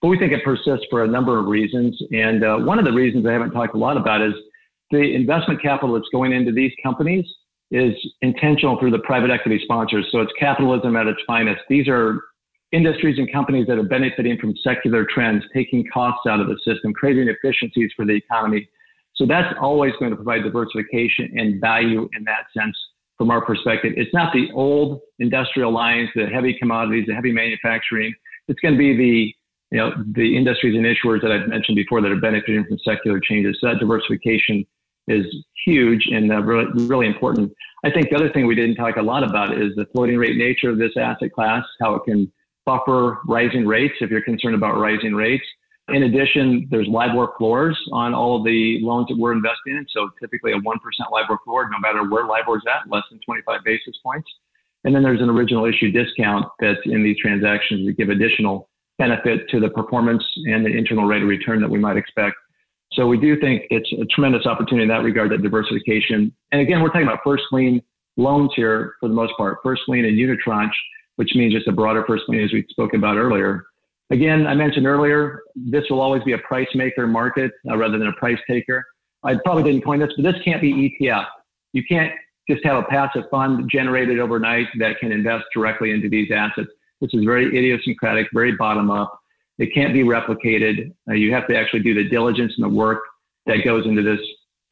But 0.00 0.08
we 0.08 0.18
think 0.18 0.32
it 0.32 0.44
persists 0.44 0.86
for 0.88 1.04
a 1.04 1.08
number 1.08 1.38
of 1.38 1.46
reasons. 1.46 2.00
And 2.12 2.44
uh, 2.44 2.58
one 2.58 2.78
of 2.78 2.84
the 2.84 2.92
reasons 2.92 3.26
I 3.26 3.32
haven't 3.32 3.50
talked 3.50 3.74
a 3.74 3.78
lot 3.78 3.96
about 3.96 4.22
is 4.22 4.32
the 4.90 5.14
investment 5.14 5.60
capital 5.60 5.94
that's 5.94 6.08
going 6.10 6.32
into 6.32 6.52
these 6.52 6.72
companies 6.82 7.26
is 7.70 7.94
intentional 8.22 8.78
through 8.78 8.90
the 8.90 9.00
private 9.00 9.30
equity 9.30 9.60
sponsors. 9.62 10.06
So 10.10 10.20
it's 10.20 10.32
capitalism 10.38 10.96
at 10.96 11.06
its 11.06 11.20
finest. 11.26 11.60
These 11.68 11.88
are 11.88 12.20
industries 12.72 13.18
and 13.18 13.30
companies 13.32 13.66
that 13.66 13.78
are 13.78 13.82
benefiting 13.82 14.38
from 14.38 14.54
secular 14.62 15.06
trends, 15.12 15.44
taking 15.54 15.84
costs 15.92 16.26
out 16.28 16.40
of 16.40 16.48
the 16.48 16.58
system, 16.64 16.92
creating 16.92 17.28
efficiencies 17.28 17.90
for 17.96 18.04
the 18.04 18.14
economy 18.14 18.68
so 19.18 19.26
that's 19.26 19.52
always 19.60 19.92
going 19.98 20.10
to 20.10 20.16
provide 20.16 20.44
diversification 20.44 21.32
and 21.36 21.60
value 21.60 22.08
in 22.16 22.24
that 22.24 22.46
sense 22.56 22.76
from 23.16 23.32
our 23.32 23.44
perspective. 23.44 23.94
It's 23.96 24.14
not 24.14 24.32
the 24.32 24.46
old 24.54 25.00
industrial 25.18 25.72
lines, 25.74 26.08
the 26.14 26.26
heavy 26.26 26.56
commodities, 26.56 27.06
the 27.08 27.14
heavy 27.14 27.32
manufacturing. 27.32 28.14
It's 28.46 28.60
going 28.60 28.74
to 28.74 28.78
be 28.78 28.96
the 28.96 29.34
you 29.70 29.78
know 29.78 29.90
the 30.14 30.36
industries 30.36 30.74
and 30.76 30.86
issuers 30.86 31.20
that 31.20 31.32
I've 31.32 31.48
mentioned 31.48 31.76
before 31.76 32.00
that 32.00 32.10
are 32.10 32.20
benefiting 32.20 32.64
from 32.64 32.78
secular 32.78 33.20
changes. 33.20 33.58
So 33.60 33.66
that 33.66 33.80
diversification 33.80 34.64
is 35.08 35.24
huge 35.66 36.06
and 36.10 36.32
uh, 36.32 36.42
really, 36.42 36.66
really 36.86 37.06
important. 37.06 37.52
I 37.84 37.90
think 37.90 38.10
the 38.10 38.16
other 38.16 38.30
thing 38.30 38.46
we 38.46 38.54
didn't 38.54 38.76
talk 38.76 38.96
a 38.96 39.02
lot 39.02 39.22
about 39.22 39.56
is 39.56 39.74
the 39.76 39.86
floating 39.92 40.16
rate 40.16 40.36
nature 40.36 40.70
of 40.70 40.78
this 40.78 40.92
asset 40.96 41.32
class, 41.32 41.64
how 41.80 41.94
it 41.94 42.02
can 42.04 42.30
buffer 42.66 43.18
rising 43.26 43.66
rates 43.66 43.94
if 44.00 44.10
you're 44.10 44.22
concerned 44.22 44.54
about 44.54 44.78
rising 44.78 45.14
rates. 45.14 45.44
In 45.88 46.02
addition, 46.02 46.68
there's 46.70 46.86
LIBOR 46.86 47.32
floors 47.38 47.78
on 47.92 48.12
all 48.12 48.36
of 48.36 48.44
the 48.44 48.78
loans 48.82 49.06
that 49.08 49.16
we're 49.16 49.32
investing 49.32 49.76
in. 49.76 49.86
So 49.90 50.10
typically 50.20 50.52
a 50.52 50.56
1% 50.56 50.62
LIBOR 51.10 51.38
floor, 51.44 51.70
no 51.70 51.78
matter 51.78 52.08
where 52.08 52.26
LIBOR 52.26 52.58
is 52.58 52.62
at, 52.68 52.90
less 52.90 53.04
than 53.10 53.20
25 53.24 53.64
basis 53.64 53.96
points. 54.02 54.28
And 54.84 54.94
then 54.94 55.02
there's 55.02 55.22
an 55.22 55.30
original 55.30 55.64
issue 55.64 55.90
discount 55.90 56.46
that's 56.60 56.80
in 56.84 57.02
these 57.02 57.16
transactions 57.18 57.86
that 57.86 57.96
give 57.96 58.10
additional 58.10 58.68
benefit 58.98 59.48
to 59.50 59.60
the 59.60 59.70
performance 59.70 60.22
and 60.44 60.64
the 60.64 60.70
internal 60.70 61.04
rate 61.04 61.22
of 61.22 61.28
return 61.28 61.60
that 61.62 61.70
we 61.70 61.78
might 61.78 61.96
expect. 61.96 62.36
So 62.98 63.06
we 63.06 63.16
do 63.16 63.38
think 63.38 63.62
it's 63.70 63.90
a 63.92 64.04
tremendous 64.06 64.44
opportunity 64.44 64.82
in 64.82 64.88
that 64.88 65.04
regard, 65.04 65.30
that 65.30 65.40
diversification. 65.40 66.34
And 66.50 66.60
again, 66.60 66.82
we're 66.82 66.88
talking 66.88 67.06
about 67.06 67.20
first 67.24 67.44
lien 67.52 67.80
loans 68.16 68.50
here 68.56 68.94
for 68.98 69.08
the 69.08 69.14
most 69.14 69.34
part, 69.36 69.58
first 69.62 69.82
lien 69.86 70.04
and 70.04 70.18
unitranche, 70.18 70.74
which 71.14 71.30
means 71.36 71.54
just 71.54 71.68
a 71.68 71.72
broader 71.72 72.04
first 72.08 72.24
lien 72.26 72.42
as 72.42 72.52
we 72.52 72.66
spoke 72.70 72.94
about 72.94 73.16
earlier. 73.16 73.66
Again, 74.10 74.48
I 74.48 74.54
mentioned 74.54 74.84
earlier, 74.84 75.42
this 75.54 75.84
will 75.88 76.00
always 76.00 76.24
be 76.24 76.32
a 76.32 76.38
price 76.38 76.66
maker 76.74 77.06
market 77.06 77.52
uh, 77.70 77.76
rather 77.76 77.98
than 77.98 78.08
a 78.08 78.12
price 78.14 78.38
taker. 78.50 78.84
I 79.22 79.36
probably 79.44 79.62
didn't 79.62 79.84
coin 79.84 80.00
this, 80.00 80.10
but 80.16 80.24
this 80.24 80.42
can't 80.44 80.60
be 80.60 80.98
ETF. 81.00 81.26
You 81.74 81.84
can't 81.88 82.12
just 82.50 82.64
have 82.64 82.82
a 82.82 82.86
passive 82.88 83.24
fund 83.30 83.70
generated 83.70 84.18
overnight 84.18 84.66
that 84.80 84.98
can 84.98 85.12
invest 85.12 85.44
directly 85.54 85.92
into 85.92 86.08
these 86.08 86.32
assets. 86.34 86.68
This 87.00 87.10
is 87.12 87.24
very 87.24 87.46
idiosyncratic, 87.46 88.26
very 88.32 88.56
bottom 88.56 88.90
up. 88.90 89.20
It 89.58 89.74
can't 89.74 89.92
be 89.92 90.02
replicated. 90.02 90.92
Uh, 91.08 91.14
you 91.14 91.32
have 91.32 91.46
to 91.48 91.56
actually 91.56 91.80
do 91.80 91.94
the 91.94 92.08
diligence 92.08 92.52
and 92.56 92.64
the 92.64 92.74
work 92.74 93.00
that 93.46 93.64
goes 93.64 93.86
into 93.86 94.02
this 94.02 94.20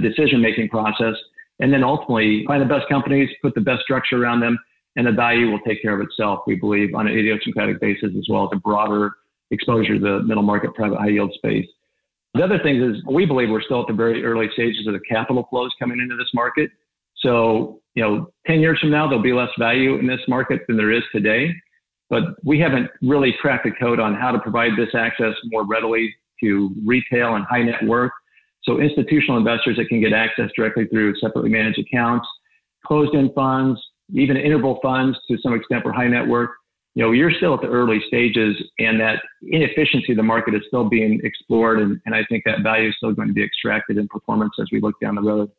decision 0.01 0.41
making 0.41 0.69
process. 0.69 1.15
And 1.59 1.73
then 1.73 1.83
ultimately 1.83 2.45
find 2.47 2.61
the 2.61 2.67
best 2.67 2.89
companies, 2.89 3.29
put 3.43 3.55
the 3.55 3.61
best 3.61 3.83
structure 3.83 4.23
around 4.23 4.41
them, 4.41 4.59
and 4.97 5.07
the 5.07 5.13
value 5.13 5.51
will 5.51 5.61
take 5.61 5.83
care 5.83 5.99
of 5.99 6.07
itself, 6.07 6.41
we 6.47 6.57
believe, 6.57 6.95
on 6.95 7.07
an 7.07 7.17
idiosyncratic 7.17 7.81
basis 7.81 8.11
as 8.17 8.27
well 8.29 8.45
as 8.45 8.51
a 8.53 8.61
broader 8.61 9.13
exposure 9.51 9.95
to 9.95 10.01
the 10.01 10.23
middle 10.25 10.43
market 10.43 10.75
private 10.75 10.99
high 10.99 11.09
yield 11.09 11.33
space. 11.35 11.67
The 12.35 12.43
other 12.43 12.59
thing 12.63 12.83
is 12.83 13.03
we 13.11 13.25
believe 13.25 13.49
we're 13.49 13.63
still 13.63 13.81
at 13.81 13.87
the 13.87 13.95
very 13.95 14.25
early 14.25 14.49
stages 14.53 14.87
of 14.87 14.93
the 14.93 15.01
capital 15.01 15.47
flows 15.49 15.71
coming 15.79 16.01
into 16.01 16.17
this 16.17 16.31
market. 16.35 16.71
So, 17.17 17.81
you 17.95 18.03
know, 18.03 18.31
10 18.47 18.61
years 18.61 18.79
from 18.79 18.91
now, 18.91 19.09
there'll 19.09 19.23
be 19.23 19.33
less 19.33 19.49
value 19.59 19.99
in 19.99 20.07
this 20.07 20.21
market 20.29 20.63
than 20.67 20.77
there 20.77 20.93
is 20.93 21.03
today. 21.13 21.55
But 22.09 22.23
we 22.45 22.59
haven't 22.61 22.91
really 23.03 23.35
cracked 23.41 23.65
the 23.65 23.73
code 23.73 23.99
on 23.99 24.15
how 24.15 24.31
to 24.31 24.39
provide 24.39 24.73
this 24.77 24.95
access 24.95 25.35
more 25.47 25.67
readily 25.67 26.15
to 26.41 26.71
retail 26.85 27.35
and 27.35 27.45
high 27.47 27.63
net 27.63 27.85
worth. 27.85 28.13
So 28.63 28.81
institutional 28.81 29.39
investors 29.39 29.77
that 29.77 29.89
can 29.89 30.01
get 30.01 30.13
access 30.13 30.51
directly 30.57 30.87
through 30.87 31.17
separately 31.17 31.51
managed 31.51 31.79
accounts, 31.79 32.27
closed 32.85 33.15
end 33.15 33.31
funds, 33.35 33.81
even 34.13 34.37
interval 34.37 34.79
funds 34.83 35.19
to 35.29 35.39
some 35.39 35.55
extent 35.55 35.83
for 35.83 35.93
high 35.93 36.09
net 36.09 36.27
worth 36.27 36.51
you 36.97 37.03
know, 37.03 37.13
you're 37.13 37.31
still 37.31 37.53
at 37.53 37.61
the 37.61 37.69
early 37.69 38.01
stages 38.09 38.57
and 38.79 38.99
that 38.99 39.23
inefficiency 39.43 40.13
of 40.13 40.17
the 40.17 40.23
market 40.23 40.55
is 40.55 40.63
still 40.67 40.89
being 40.89 41.21
explored. 41.25 41.79
And, 41.79 42.01
and 42.07 42.15
I 42.15 42.25
think 42.25 42.45
that 42.47 42.63
value 42.63 42.89
is 42.89 42.95
still 42.97 43.13
going 43.13 43.29
to 43.29 43.35
be 43.35 43.45
extracted 43.45 43.99
in 43.99 44.09
performance 44.09 44.55
as 44.59 44.69
we 44.73 44.81
look 44.81 44.99
down 44.99 45.15
the 45.15 45.21
road. 45.21 45.51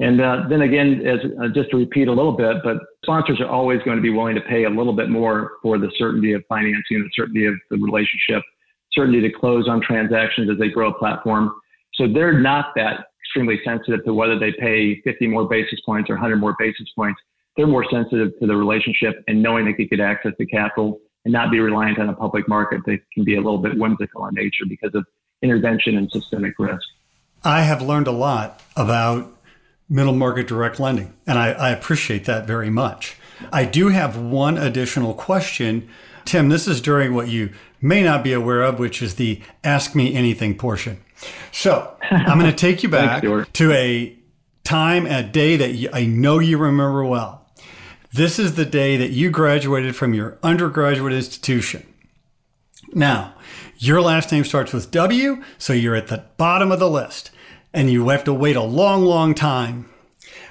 And 0.00 0.20
uh, 0.20 0.44
then 0.48 0.62
again, 0.62 1.04
as 1.06 1.18
uh, 1.42 1.48
just 1.48 1.70
to 1.70 1.76
repeat 1.76 2.06
a 2.06 2.12
little 2.12 2.32
bit, 2.32 2.58
but 2.62 2.76
sponsors 3.02 3.40
are 3.40 3.48
always 3.48 3.82
going 3.82 3.96
to 3.96 4.02
be 4.02 4.10
willing 4.10 4.36
to 4.36 4.40
pay 4.42 4.64
a 4.64 4.70
little 4.70 4.92
bit 4.92 5.08
more 5.08 5.52
for 5.60 5.76
the 5.76 5.90
certainty 5.98 6.32
of 6.32 6.42
financing, 6.48 7.02
the 7.02 7.10
certainty 7.14 7.46
of 7.46 7.54
the 7.70 7.78
relationship, 7.78 8.42
certainty 8.92 9.20
to 9.20 9.30
close 9.30 9.68
on 9.68 9.80
transactions 9.80 10.48
as 10.50 10.58
they 10.58 10.68
grow 10.68 10.90
a 10.90 10.94
platform. 10.94 11.52
So 11.94 12.06
they're 12.06 12.38
not 12.38 12.66
that 12.76 13.06
extremely 13.24 13.60
sensitive 13.64 14.04
to 14.04 14.14
whether 14.14 14.38
they 14.38 14.52
pay 14.52 15.00
50 15.02 15.26
more 15.26 15.48
basis 15.48 15.80
points 15.84 16.08
or 16.08 16.14
100 16.14 16.36
more 16.36 16.54
basis 16.58 16.88
points. 16.94 17.20
They're 17.56 17.66
more 17.66 17.84
sensitive 17.90 18.38
to 18.40 18.46
the 18.46 18.54
relationship 18.54 19.24
and 19.26 19.42
knowing 19.42 19.64
that 19.64 19.72
they 19.76 19.84
could 19.84 19.98
get 19.98 20.00
access 20.00 20.32
to 20.38 20.46
capital 20.46 21.00
and 21.24 21.32
not 21.32 21.50
be 21.50 21.58
reliant 21.58 21.98
on 21.98 22.08
a 22.08 22.14
public 22.14 22.48
market 22.48 22.82
that 22.86 23.00
can 23.12 23.24
be 23.24 23.34
a 23.34 23.40
little 23.40 23.58
bit 23.58 23.76
whimsical 23.76 24.26
in 24.26 24.34
nature 24.34 24.64
because 24.68 24.94
of 24.94 25.04
intervention 25.42 25.96
and 25.96 26.10
systemic 26.10 26.54
risk. 26.58 26.86
I 27.44 27.62
have 27.62 27.82
learned 27.82 28.06
a 28.06 28.12
lot 28.12 28.62
about 28.76 29.37
middle 29.88 30.14
market 30.14 30.46
direct 30.46 30.78
lending, 30.78 31.14
and 31.26 31.38
I, 31.38 31.52
I 31.52 31.70
appreciate 31.70 32.24
that 32.26 32.46
very 32.46 32.70
much. 32.70 33.16
I 33.52 33.64
do 33.64 33.88
have 33.88 34.16
one 34.16 34.58
additional 34.58 35.14
question. 35.14 35.88
Tim, 36.24 36.48
this 36.48 36.66
is 36.66 36.80
during 36.80 37.14
what 37.14 37.28
you 37.28 37.50
may 37.80 38.02
not 38.02 38.24
be 38.24 38.32
aware 38.32 38.62
of, 38.62 38.78
which 38.78 39.00
is 39.00 39.14
the 39.14 39.40
Ask 39.64 39.94
Me 39.94 40.14
Anything 40.14 40.56
portion. 40.56 41.00
So 41.52 41.96
I'm 42.02 42.38
going 42.38 42.50
to 42.54 42.56
take 42.56 42.82
you 42.82 42.88
back 42.88 43.22
Thanks, 43.22 43.50
to 43.52 43.72
a 43.72 44.16
time, 44.64 45.06
a 45.06 45.22
day 45.22 45.56
that 45.56 45.74
you, 45.74 45.88
I 45.92 46.04
know 46.04 46.38
you 46.38 46.58
remember 46.58 47.04
well. 47.04 47.46
This 48.12 48.38
is 48.38 48.54
the 48.54 48.64
day 48.64 48.96
that 48.96 49.10
you 49.10 49.30
graduated 49.30 49.94
from 49.94 50.14
your 50.14 50.38
undergraduate 50.42 51.12
institution. 51.12 51.86
Now, 52.94 53.34
your 53.76 54.00
last 54.00 54.32
name 54.32 54.44
starts 54.44 54.72
with 54.72 54.90
W, 54.90 55.42
so 55.58 55.72
you're 55.72 55.94
at 55.94 56.08
the 56.08 56.24
bottom 56.36 56.72
of 56.72 56.80
the 56.80 56.88
list, 56.90 57.30
and 57.72 57.90
you 57.90 58.08
have 58.08 58.24
to 58.24 58.34
wait 58.34 58.56
a 58.56 58.62
long, 58.62 59.04
long 59.04 59.34
time 59.34 59.88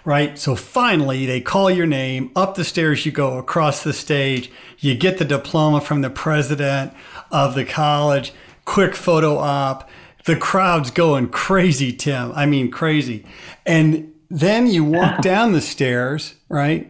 right? 0.08 0.40
So 0.40 0.56
finally, 0.56 1.26
they 1.26 1.42
call 1.42 1.70
your 1.70 1.86
name. 1.86 2.32
Up 2.34 2.56
the 2.56 2.64
stairs 2.64 3.06
you 3.06 3.12
go, 3.12 3.38
across 3.38 3.84
the 3.84 3.92
stage. 3.92 4.50
You 4.80 4.96
get 4.96 5.18
the 5.18 5.26
diploma 5.26 5.82
from 5.82 6.00
the 6.00 6.10
president 6.10 6.94
of 7.30 7.56
the 7.56 7.66
college. 7.66 8.32
Quick 8.64 8.96
photo 8.96 9.38
op. 9.38 9.90
The 10.24 10.38
crowd's 10.38 10.92
going 10.92 11.28
crazy, 11.28 11.92
Tim. 11.92 12.32
I 12.36 12.46
mean, 12.46 12.72
crazy. 12.72 13.26
And 13.66 14.14
then 14.30 14.68
you 14.68 14.86
walk 14.86 15.22
down 15.22 15.52
the 15.52 15.60
stairs, 15.60 16.36
right? 16.48 16.90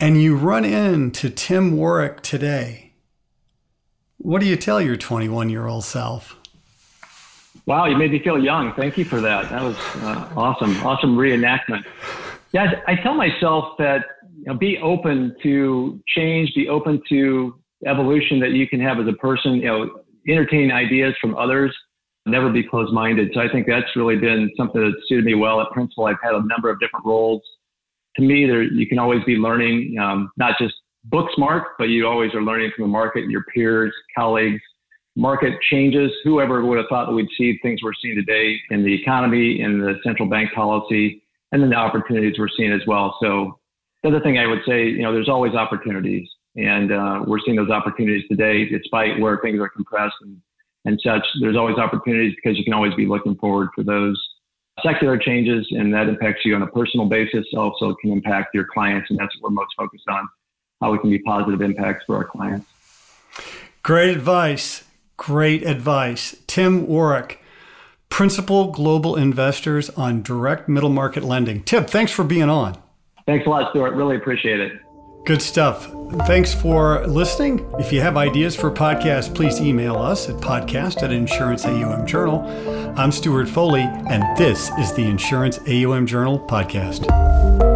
And 0.00 0.22
you 0.22 0.34
run 0.34 0.64
into 0.64 1.28
Tim 1.28 1.76
Warwick 1.76 2.22
today. 2.22 2.94
What 4.16 4.40
do 4.40 4.46
you 4.46 4.56
tell 4.56 4.80
your 4.80 4.96
21 4.96 5.50
year 5.50 5.66
old 5.66 5.84
self? 5.84 6.38
Wow, 7.66 7.86
you 7.86 7.96
made 7.96 8.10
me 8.10 8.18
feel 8.18 8.42
young. 8.42 8.74
Thank 8.74 8.98
you 8.98 9.04
for 9.04 9.20
that. 9.20 9.50
That 9.50 9.62
was 9.62 9.76
uh, 10.02 10.28
awesome. 10.36 10.76
Awesome 10.84 11.16
reenactment. 11.16 11.84
Yeah, 12.52 12.72
I 12.88 12.96
tell 12.96 13.14
myself 13.14 13.76
that 13.78 14.04
you 14.36 14.44
know, 14.46 14.54
be 14.54 14.78
open 14.78 15.34
to 15.42 16.00
change, 16.08 16.52
be 16.54 16.68
open 16.68 17.00
to 17.08 17.54
evolution 17.86 18.40
that 18.40 18.50
you 18.50 18.68
can 18.68 18.80
have 18.80 18.98
as 18.98 19.06
a 19.06 19.12
person. 19.12 19.54
You 19.54 19.66
know, 19.66 20.00
entertain 20.28 20.72
ideas 20.72 21.14
from 21.20 21.36
others. 21.36 21.74
Never 22.26 22.50
be 22.50 22.62
closed-minded. 22.62 23.30
So 23.34 23.40
I 23.40 23.48
think 23.48 23.66
that's 23.66 23.96
really 23.96 24.16
been 24.16 24.50
something 24.56 24.80
that 24.80 24.94
suited 25.08 25.24
me 25.24 25.34
well 25.34 25.60
at 25.60 25.70
Principal. 25.70 26.06
I've 26.06 26.16
had 26.22 26.34
a 26.34 26.46
number 26.46 26.68
of 26.68 26.78
different 26.80 27.04
roles. 27.04 27.42
To 28.16 28.22
me, 28.22 28.46
there 28.46 28.62
you 28.62 28.86
can 28.86 28.98
always 28.98 29.24
be 29.24 29.36
learning, 29.36 29.96
um, 30.00 30.30
not 30.36 30.58
just 30.58 30.74
book 31.04 31.28
smart, 31.34 31.68
but 31.78 31.84
you 31.84 32.06
always 32.06 32.34
are 32.34 32.42
learning 32.42 32.70
from 32.76 32.84
the 32.84 32.88
market, 32.88 33.28
your 33.28 33.44
peers, 33.54 33.92
colleagues, 34.16 34.60
market 35.16 35.60
changes. 35.70 36.10
Whoever 36.24 36.64
would 36.64 36.78
have 36.78 36.86
thought 36.88 37.06
that 37.06 37.12
we'd 37.12 37.28
see 37.36 37.58
things 37.62 37.82
we're 37.82 37.92
seeing 38.00 38.14
today 38.14 38.58
in 38.70 38.82
the 38.82 38.94
economy, 38.94 39.60
in 39.60 39.78
the 39.78 39.98
central 40.02 40.28
bank 40.28 40.52
policy, 40.52 41.22
and 41.52 41.62
then 41.62 41.70
the 41.70 41.76
opportunities 41.76 42.38
we're 42.38 42.48
seeing 42.56 42.72
as 42.72 42.80
well. 42.86 43.16
So 43.22 43.58
the 44.02 44.08
other 44.08 44.20
thing 44.20 44.38
I 44.38 44.46
would 44.46 44.60
say, 44.66 44.86
you 44.86 45.02
know, 45.02 45.12
there's 45.12 45.28
always 45.28 45.54
opportunities, 45.54 46.28
and 46.56 46.92
uh, 46.92 47.24
we're 47.26 47.40
seeing 47.44 47.56
those 47.56 47.70
opportunities 47.70 48.24
today, 48.28 48.68
despite 48.68 49.20
where 49.20 49.38
things 49.38 49.60
are 49.60 49.68
compressed 49.68 50.16
and 50.22 50.40
and 50.84 51.00
such. 51.04 51.24
There's 51.40 51.56
always 51.56 51.76
opportunities 51.76 52.34
because 52.34 52.58
you 52.58 52.64
can 52.64 52.72
always 52.72 52.94
be 52.94 53.06
looking 53.06 53.36
forward 53.36 53.68
for 53.74 53.84
those 53.84 54.20
secular 54.82 55.16
changes, 55.18 55.66
and 55.70 55.92
that 55.94 56.08
impacts 56.08 56.44
you 56.44 56.56
on 56.56 56.62
a 56.62 56.66
personal 56.66 57.06
basis. 57.06 57.46
Also, 57.56 57.90
it 57.90 57.96
can 58.00 58.10
impact 58.10 58.54
your 58.54 58.66
clients, 58.72 59.08
and 59.10 59.18
that's 59.18 59.34
what 59.38 59.50
we're 59.50 59.54
most 59.54 59.74
focused 59.76 60.08
on: 60.08 60.28
how 60.80 60.90
we 60.90 60.98
can 60.98 61.10
be 61.10 61.20
positive 61.20 61.60
impacts 61.60 62.04
for 62.06 62.16
our 62.16 62.24
clients. 62.24 62.66
Great 63.82 64.10
advice. 64.10 64.84
Great 65.22 65.62
advice. 65.62 66.34
Tim 66.48 66.84
Warwick, 66.88 67.40
Principal 68.08 68.72
Global 68.72 69.14
Investors 69.14 69.88
on 69.90 70.20
Direct 70.20 70.68
Middle 70.68 70.90
Market 70.90 71.22
Lending. 71.22 71.62
Tim, 71.62 71.84
thanks 71.84 72.10
for 72.10 72.24
being 72.24 72.50
on. 72.50 72.76
Thanks 73.24 73.46
a 73.46 73.48
lot, 73.48 73.70
Stewart. 73.70 73.94
Really 73.94 74.16
appreciate 74.16 74.58
it. 74.58 74.72
Good 75.24 75.40
stuff. 75.40 75.88
Thanks 76.26 76.52
for 76.52 77.06
listening. 77.06 77.64
If 77.78 77.92
you 77.92 78.00
have 78.00 78.16
ideas 78.16 78.56
for 78.56 78.68
podcasts, 78.68 79.32
please 79.32 79.60
email 79.60 79.94
us 79.94 80.28
at 80.28 80.34
podcast 80.40 81.04
at 81.04 81.12
Insurance 81.12 81.64
AUM 81.66 82.04
Journal. 82.04 82.40
I'm 82.98 83.12
Stewart 83.12 83.48
Foley, 83.48 83.82
and 83.82 84.24
this 84.36 84.72
is 84.76 84.92
the 84.92 85.04
Insurance 85.04 85.60
AUM 85.68 86.04
Journal 86.04 86.40
podcast. 86.40 87.71